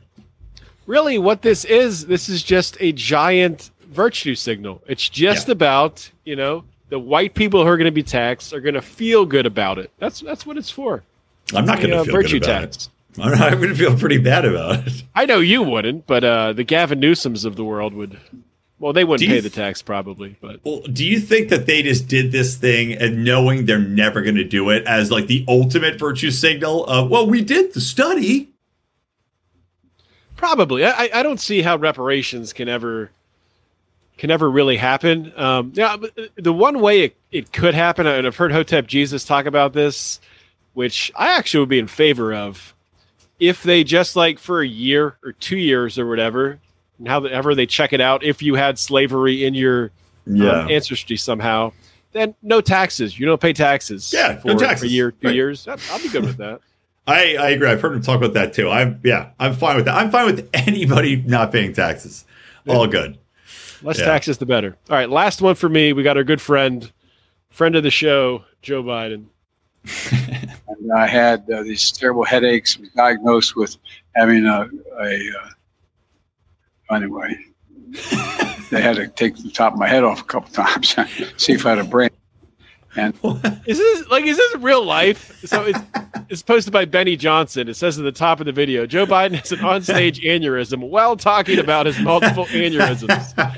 Really, 0.85 1.17
what 1.17 1.41
this 1.41 1.65
is, 1.65 2.05
this 2.05 2.29
is 2.29 2.43
just 2.43 2.77
a 2.79 2.91
giant 2.91 3.71
virtue 3.87 4.35
signal. 4.35 4.83
It's 4.87 5.09
just 5.09 5.47
Yeah. 5.47 5.53
about 5.53 6.11
you 6.25 6.35
know 6.35 6.63
the 6.89 6.99
white 6.99 7.33
people 7.33 7.63
who 7.63 7.69
are 7.69 7.77
going 7.77 7.85
to 7.85 7.91
be 7.91 8.03
taxed 8.03 8.53
are 8.53 8.61
going 8.61 8.75
to 8.75 8.81
feel 8.81 9.25
good 9.25 9.47
about 9.47 9.79
it. 9.79 9.89
That's 9.97 10.19
that's 10.19 10.45
what 10.45 10.57
it's 10.57 10.69
for. 10.69 11.01
I'm 11.53 11.65
not 11.65 11.79
going 11.79 11.91
to 11.91 11.99
uh, 11.99 12.03
feel 12.03 12.13
virtue 12.13 12.39
good 12.39 12.49
about 12.49 12.61
tax. 12.61 12.85
it. 12.85 12.89
I'm 13.21 13.57
going 13.57 13.69
to 13.69 13.75
feel 13.75 13.97
pretty 13.97 14.17
bad 14.17 14.45
about 14.45 14.87
it. 14.87 15.03
I 15.15 15.25
know 15.25 15.39
you 15.39 15.61
wouldn't, 15.61 16.07
but 16.07 16.23
uh, 16.23 16.53
the 16.53 16.63
Gavin 16.63 16.99
Newsoms 16.99 17.45
of 17.45 17.55
the 17.55 17.63
world 17.63 17.93
would. 17.93 18.19
Well, 18.79 18.91
they 18.91 19.03
wouldn't 19.03 19.29
pay 19.29 19.39
the 19.39 19.49
tax 19.49 19.81
probably, 19.81 20.35
but 20.41 20.59
Well, 20.65 20.81
do 20.81 21.05
you 21.05 21.19
think 21.21 21.49
that 21.49 21.67
they 21.67 21.83
just 21.83 22.07
did 22.07 22.33
this 22.33 22.57
thing 22.57 22.91
and 22.91 23.23
knowing 23.23 23.65
they're 23.65 23.79
never 23.79 24.21
going 24.21 24.35
to 24.35 24.43
do 24.43 24.71
it 24.71 24.85
as 24.85 25.09
like 25.09 25.27
the 25.27 25.45
ultimate 25.47 25.97
virtue 25.97 26.31
signal 26.31 26.85
of, 26.87 27.09
well, 27.09 27.25
we 27.25 27.41
did 27.41 27.73
the 27.73 27.79
study. 27.79 28.49
Probably. 30.35 30.83
I, 30.83 31.09
I 31.13 31.23
don't 31.23 31.39
see 31.39 31.61
how 31.61 31.77
reparations 31.77 32.51
can 32.51 32.67
ever 32.67 33.11
can 34.17 34.31
ever 34.31 34.49
really 34.49 34.77
happen. 34.77 35.31
Um, 35.37 35.71
yeah, 35.75 35.95
but 35.95 36.11
the 36.35 36.53
one 36.53 36.81
way 36.81 37.01
it, 37.01 37.15
it 37.31 37.53
could 37.53 37.73
happen, 37.73 38.05
and 38.05 38.27
I've 38.27 38.35
heard 38.35 38.51
Hotep 38.51 38.87
Jesus 38.87 39.23
talk 39.25 39.45
about 39.45 39.73
this, 39.73 40.19
which 40.73 41.11
I 41.15 41.29
actually 41.37 41.61
would 41.61 41.69
be 41.69 41.79
in 41.79 41.87
favor 41.87 42.33
of, 42.33 42.73
if 43.39 43.63
they 43.63 43.83
just 43.83 44.15
like 44.15 44.39
for 44.39 44.61
a 44.61 44.67
year 44.67 45.17
or 45.23 45.31
two 45.33 45.57
years 45.57 45.97
or 45.99 46.07
whatever, 46.07 46.59
and 46.99 47.07
however 47.07 47.55
they 47.55 47.65
check 47.65 47.93
it 47.93 48.01
out, 48.01 48.23
if 48.23 48.41
you 48.41 48.55
had 48.55 48.77
slavery 48.79 49.43
in 49.45 49.53
your 49.53 49.91
um, 50.27 50.41
ancestry 50.69 51.17
somehow, 51.17 51.71
then 52.13 52.35
no 52.41 52.61
taxes. 52.61 53.19
You 53.19 53.25
don't 53.25 53.41
pay 53.41 53.53
taxes. 53.53 54.13
Yeah, 54.13 54.37
for 54.39 54.49
no 54.49 54.57
taxes. 54.57 54.89
a 54.89 54.93
year, 54.93 55.11
two 55.11 55.27
Right. 55.27 55.35
years. 55.35 55.67
I'd, 55.67 55.79
I'd 55.91 56.01
be 56.03 56.09
good 56.09 56.23
with 56.25 56.37
that. 56.37 56.61
I, 57.07 57.35
I 57.35 57.49
agree. 57.49 57.67
I've 57.67 57.81
heard 57.81 57.93
him 57.93 58.01
talk 58.01 58.15
about 58.17 58.33
that 58.35 58.53
too. 58.53 58.69
I'm 58.69 59.01
yeah, 59.03 59.31
I'm 59.39 59.53
fine 59.55 59.75
with 59.75 59.85
that. 59.85 59.95
I'm 59.95 60.09
fine 60.09 60.25
with 60.27 60.49
anybody 60.53 61.17
not 61.17 61.51
paying 61.51 61.73
taxes. 61.73 62.23
All 62.65 62.87
good. 62.87 63.17
Less 63.81 63.99
Yeah. 63.99 64.05
taxes, 64.05 64.37
the 64.37 64.45
better. 64.45 64.77
All 64.89 64.95
right, 64.95 65.09
last 65.09 65.41
one 65.41 65.55
for 65.55 65.67
me. 65.67 65.91
We 65.91 66.03
got 66.03 66.15
our 66.15 66.23
good 66.23 66.39
friend, 66.39 66.89
friend 67.49 67.75
of 67.75 67.83
the 67.83 67.91
show, 67.91 68.45
Joe 68.61 68.81
Biden. 68.83 69.25
and 70.11 70.91
I 70.95 71.07
had 71.07 71.49
uh, 71.49 71.63
these 71.63 71.91
terrible 71.91 72.23
headaches. 72.23 72.77
Was 72.77 72.89
diagnosed 72.89 73.55
with 73.55 73.77
having 74.15 74.45
a, 74.45 74.69
a 75.01 75.19
uh, 76.89 76.95
anyway. 76.95 77.37
they 78.71 78.81
had 78.81 78.95
to 78.95 79.07
take 79.07 79.35
the 79.37 79.51
top 79.51 79.73
of 79.73 79.79
my 79.79 79.87
head 79.87 80.03
off 80.03 80.21
a 80.21 80.25
couple 80.25 80.49
times, 80.53 80.95
see 81.37 81.53
if 81.53 81.65
I 81.65 81.71
had 81.71 81.79
a 81.79 81.83
brain. 81.83 82.09
And 82.95 83.15
Is 83.65 83.79
this 83.79 84.07
like 84.09 84.25
is 84.25 84.37
this 84.37 84.55
real 84.57 84.85
life? 84.85 85.39
So 85.45 85.63
it's 85.63 85.79
it's 86.29 86.41
posted 86.43 86.71
by 86.71 86.85
Benny 86.85 87.15
Johnson. 87.15 87.67
It 87.67 87.75
says 87.75 87.97
at 87.97 88.03
the 88.03 88.11
top 88.11 88.39
of 88.39 88.45
the 88.45 88.51
video, 88.51 88.85
Joe 88.85 89.05
Biden 89.05 89.33
has 89.33 89.51
an 89.51 89.59
onstage 89.59 90.23
aneurysm 90.23 90.89
while 90.89 91.15
talking 91.15 91.57
about 91.57 91.87
his 91.87 91.99
multiple 91.99 92.45
aneurysms. 92.45 93.57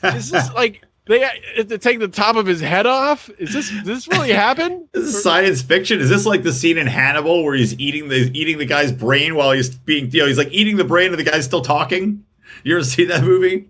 This 0.00 0.32
is 0.32 0.52
like 0.52 0.84
they 1.08 1.20
had 1.20 1.68
to 1.70 1.78
take 1.78 1.98
the 1.98 2.06
top 2.08 2.36
of 2.36 2.46
his 2.46 2.60
head 2.60 2.86
off? 2.86 3.28
Is 3.38 3.52
this 3.52 3.70
does 3.70 3.84
this 3.84 4.08
really 4.08 4.30
happen? 4.30 4.86
this 4.94 5.04
Is 5.06 5.12
this 5.14 5.22
science 5.24 5.62
fiction? 5.62 6.00
Is 6.00 6.08
this 6.08 6.24
like 6.26 6.42
the 6.44 6.52
scene 6.52 6.78
in 6.78 6.86
Hannibal 6.86 7.42
where 7.44 7.54
he's 7.56 7.78
eating 7.80 8.08
the 8.08 8.30
eating 8.38 8.58
the 8.58 8.66
guy's 8.66 8.92
brain 8.92 9.34
while 9.34 9.50
he's 9.52 9.70
being 9.70 10.10
you 10.10 10.20
know 10.20 10.26
he's 10.26 10.38
like 10.38 10.52
eating 10.52 10.76
the 10.76 10.84
brain 10.84 11.10
of 11.10 11.16
the 11.18 11.24
guy's 11.24 11.44
still 11.44 11.62
talking? 11.62 12.24
You 12.62 12.76
ever 12.76 12.84
see 12.84 13.04
that 13.06 13.24
movie? 13.24 13.68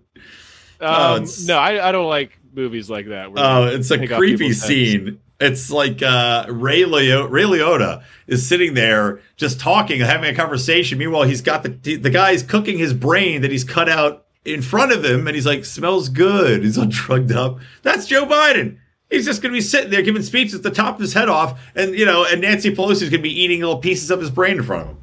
Oh, 0.81 1.13
Um, 1.15 1.23
it's- 1.23 1.45
no, 1.47 1.57
I, 1.57 1.89
I 1.89 1.91
don't 1.91 2.07
like 2.07 2.37
movies 2.53 2.89
like 2.89 3.07
that. 3.07 3.29
Oh, 3.35 3.65
it's 3.67 3.89
a 3.91 4.07
creepy 4.07 4.47
heads. 4.47 4.61
scene. 4.61 5.19
It's 5.41 5.71
like 5.71 6.01
uh, 6.03 6.47
Ray, 6.49 6.83
Leo- 6.83 7.25
Ray 7.27 7.43
Liotta 7.43 8.03
is 8.27 8.45
sitting 8.45 8.73
there 8.73 9.21
just 9.37 9.57
talking, 9.59 10.01
having 10.01 10.29
a 10.29 10.35
conversation. 10.35 10.97
Meanwhile, 10.97 11.23
he's 11.23 11.41
got 11.41 11.63
the 11.63 11.69
the 11.97 12.09
guy's 12.09 12.43
cooking 12.43 12.77
his 12.77 12.93
brain 12.93 13.41
that 13.43 13.51
he's 13.51 13.63
cut 13.63 13.87
out 13.87 14.25
in 14.45 14.61
front 14.61 14.91
of 14.91 15.03
him, 15.03 15.27
and 15.27 15.35
he's 15.35 15.45
like, 15.45 15.65
"Smells 15.65 16.09
good." 16.09 16.63
He's 16.63 16.77
all 16.77 16.85
drugged 16.87 17.31
up. 17.31 17.59
That's 17.83 18.05
Joe 18.05 18.25
Biden. 18.25 18.77
He's 19.09 19.25
just 19.25 19.41
going 19.41 19.51
to 19.51 19.57
be 19.57 19.61
sitting 19.61 19.89
there 19.89 20.01
giving 20.03 20.21
speeches 20.21 20.53
with 20.53 20.63
the 20.63 20.69
top 20.71 20.95
of 20.95 21.01
his 21.01 21.13
head 21.13 21.29
off, 21.29 21.59
and 21.75 21.95
you 21.97 22.05
know, 22.05 22.25
and 22.25 22.41
Nancy 22.41 22.73
Pelosi's 22.73 23.01
going 23.09 23.11
to 23.11 23.17
be 23.19 23.41
eating 23.41 23.59
little 23.59 23.77
pieces 23.79 24.11
of 24.11 24.19
his 24.19 24.29
brain 24.29 24.57
in 24.57 24.63
front 24.63 24.83
of 24.83 24.87
him. 24.89 24.97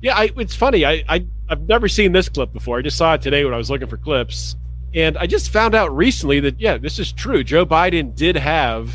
Yeah, 0.00 0.16
I, 0.16 0.30
it's 0.36 0.54
funny. 0.54 0.84
I, 0.84 1.04
I 1.08 1.26
I've 1.48 1.68
never 1.68 1.88
seen 1.88 2.12
this 2.12 2.28
clip 2.28 2.52
before. 2.52 2.78
I 2.78 2.82
just 2.82 2.96
saw 2.96 3.14
it 3.14 3.22
today 3.22 3.44
when 3.44 3.54
I 3.54 3.56
was 3.56 3.70
looking 3.70 3.88
for 3.88 3.96
clips, 3.96 4.56
and 4.94 5.16
I 5.18 5.26
just 5.26 5.50
found 5.50 5.74
out 5.74 5.94
recently 5.96 6.40
that 6.40 6.58
yeah, 6.60 6.76
this 6.78 6.98
is 6.98 7.12
true. 7.12 7.44
Joe 7.44 7.66
Biden 7.66 8.14
did 8.14 8.36
have 8.36 8.94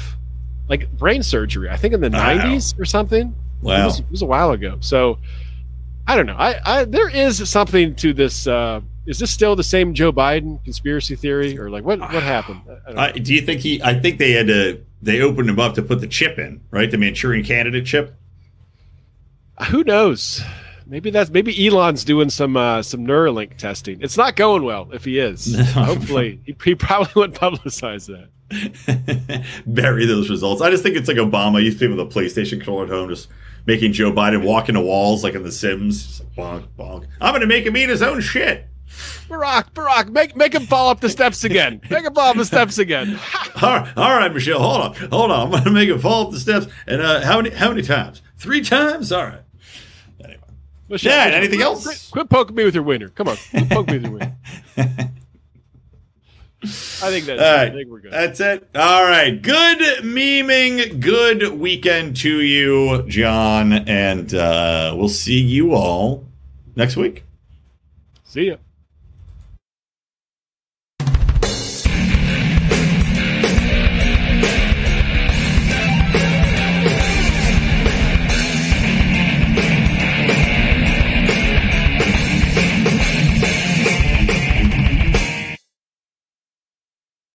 like 0.69 0.91
brain 0.97 1.21
surgery. 1.23 1.69
I 1.69 1.77
think 1.77 1.93
in 1.93 2.01
the 2.01 2.09
Wow. 2.09 2.37
'90s 2.37 2.77
or 2.79 2.85
something. 2.85 3.27
It 3.61 3.65
Wow. 3.65 3.85
was, 3.85 3.99
it 3.99 4.05
was 4.11 4.21
a 4.21 4.25
while 4.25 4.51
ago. 4.51 4.77
So 4.81 5.17
I 6.07 6.15
don't 6.15 6.25
know. 6.27 6.35
I, 6.37 6.59
I 6.65 6.83
there 6.85 7.09
is 7.09 7.47
something 7.49 7.95
to 7.97 8.13
this. 8.13 8.47
Uh, 8.47 8.81
is 9.07 9.19
this 9.19 9.31
still 9.31 9.55
the 9.55 9.63
same 9.63 9.93
Joe 9.93 10.11
Biden 10.11 10.63
conspiracy 10.63 11.15
theory, 11.15 11.57
or 11.57 11.69
like 11.69 11.83
what 11.83 11.99
what 11.99 12.23
happened? 12.23 12.61
I, 12.67 12.71
I 12.71 12.75
don't. 12.87 12.99
I, 12.99 13.11
do 13.13 13.33
you 13.33 13.41
think 13.41 13.61
he? 13.61 13.81
I 13.81 13.97
think 13.99 14.19
they 14.19 14.33
had 14.33 14.47
to. 14.47 14.83
They 15.01 15.21
opened 15.21 15.49
him 15.49 15.59
up 15.59 15.75
to 15.75 15.81
put 15.81 16.01
the 16.01 16.07
chip 16.07 16.37
in, 16.37 16.61
right? 16.71 16.91
The 16.91 16.97
Manchurian 16.97 17.45
candidate 17.45 17.85
chip. 17.85 18.15
Who 19.69 19.83
knows? 19.83 20.43
Maybe 20.85 21.09
that's 21.09 21.29
maybe 21.29 21.67
Elon's 21.67 22.03
doing 22.03 22.29
some 22.29 22.57
uh, 22.57 22.83
some 22.83 23.05
Neuralink 23.05 23.57
testing. 23.57 24.01
It's 24.01 24.17
not 24.17 24.35
going 24.35 24.63
well 24.63 24.89
if 24.91 25.05
he 25.05 25.19
is. 25.19 25.57
Hopefully, 25.71 26.41
he, 26.45 26.55
he 26.63 26.75
probably 26.75 27.11
wouldn't 27.15 27.39
publicize 27.39 28.07
that. 28.07 28.29
bury 29.65 30.05
those 30.05 30.29
results. 30.29 30.61
I 30.61 30.69
just 30.69 30.83
think 30.83 30.95
it's 30.95 31.07
like 31.07 31.17
Obama 31.17 31.63
used 31.63 31.79
to 31.79 31.87
be 31.89 31.95
with 31.95 32.05
a 32.05 32.19
PlayStation 32.19 32.51
controller 32.51 32.85
at 32.85 32.89
home, 32.89 33.09
just 33.09 33.27
making 33.65 33.93
Joe 33.93 34.11
Biden 34.11 34.43
walk 34.43 34.69
into 34.69 34.81
walls 34.81 35.23
like 35.23 35.35
in 35.35 35.43
The 35.43 35.51
Sims. 35.51 36.21
Like, 36.21 36.35
bonk, 36.35 36.67
bonk. 36.77 37.07
I'm 37.19 37.31
going 37.31 37.41
to 37.41 37.47
make 37.47 37.65
him 37.65 37.75
eat 37.75 37.89
his 37.89 38.01
own 38.01 38.21
shit. 38.21 38.65
Barack, 39.29 39.71
Barack, 39.73 40.09
make 40.09 40.35
make 40.35 40.53
him 40.53 40.65
fall 40.65 40.89
up 40.89 40.99
the 40.99 41.09
steps 41.09 41.43
again. 41.43 41.81
Make 41.89 42.05
him 42.05 42.13
fall 42.13 42.29
up 42.31 42.37
the 42.37 42.45
steps 42.45 42.77
again. 42.77 43.19
All 43.61 43.79
right, 43.79 43.97
all 43.97 44.15
right, 44.15 44.31
Michelle, 44.33 44.59
hold 44.59 44.81
on, 44.81 44.95
hold 45.09 45.31
on. 45.31 45.53
I'm 45.55 45.63
to 45.63 45.71
make 45.71 45.89
him 45.89 45.99
fall 45.99 46.25
up 46.27 46.31
the 46.31 46.39
steps. 46.39 46.67
And 46.85 47.01
uh, 47.01 47.21
how 47.25 47.37
many? 47.41 47.49
How 47.55 47.69
many 47.69 47.81
times? 47.81 48.21
Three 48.37 48.61
times. 48.61 49.11
All 49.11 49.23
right. 49.25 49.41
Anyway, 50.23 50.39
Michelle, 50.89 51.11
Yeah, 51.11 51.25
Michelle, 51.25 51.37
anything 51.37 51.57
quit- 51.59 51.65
else? 51.65 51.83
Quit, 51.85 52.07
quit 52.11 52.29
poking 52.29 52.55
me 52.55 52.63
with 52.65 52.75
your 52.75 52.83
wiener. 52.83 53.09
Come 53.09 53.27
on, 53.29 53.37
quit 53.51 53.69
poking 53.69 54.01
me 54.03 54.09
with 54.09 54.21
your 54.21 54.35
wiener. 54.77 55.09
I 56.63 57.09
think 57.11 57.25
that's. 57.25 57.41
All 57.41 57.47
I 57.47 57.69
think 57.69 57.89
we're 57.89 57.99
good. 57.99 58.11
That's 58.11 58.39
it. 58.39 58.67
All 58.75 59.03
right. 59.03 59.39
Good 59.41 59.77
memeing. 60.03 60.99
Good 60.99 61.53
weekend 61.59 62.17
to 62.17 62.41
you, 62.41 63.03
John. 63.07 63.73
And 63.73 64.33
uh, 64.33 64.93
we'll 64.97 65.07
see 65.09 65.39
you 65.39 65.73
all 65.75 66.25
next 66.75 66.97
week. 66.97 67.23
See 68.23 68.47
ya. 68.47 68.55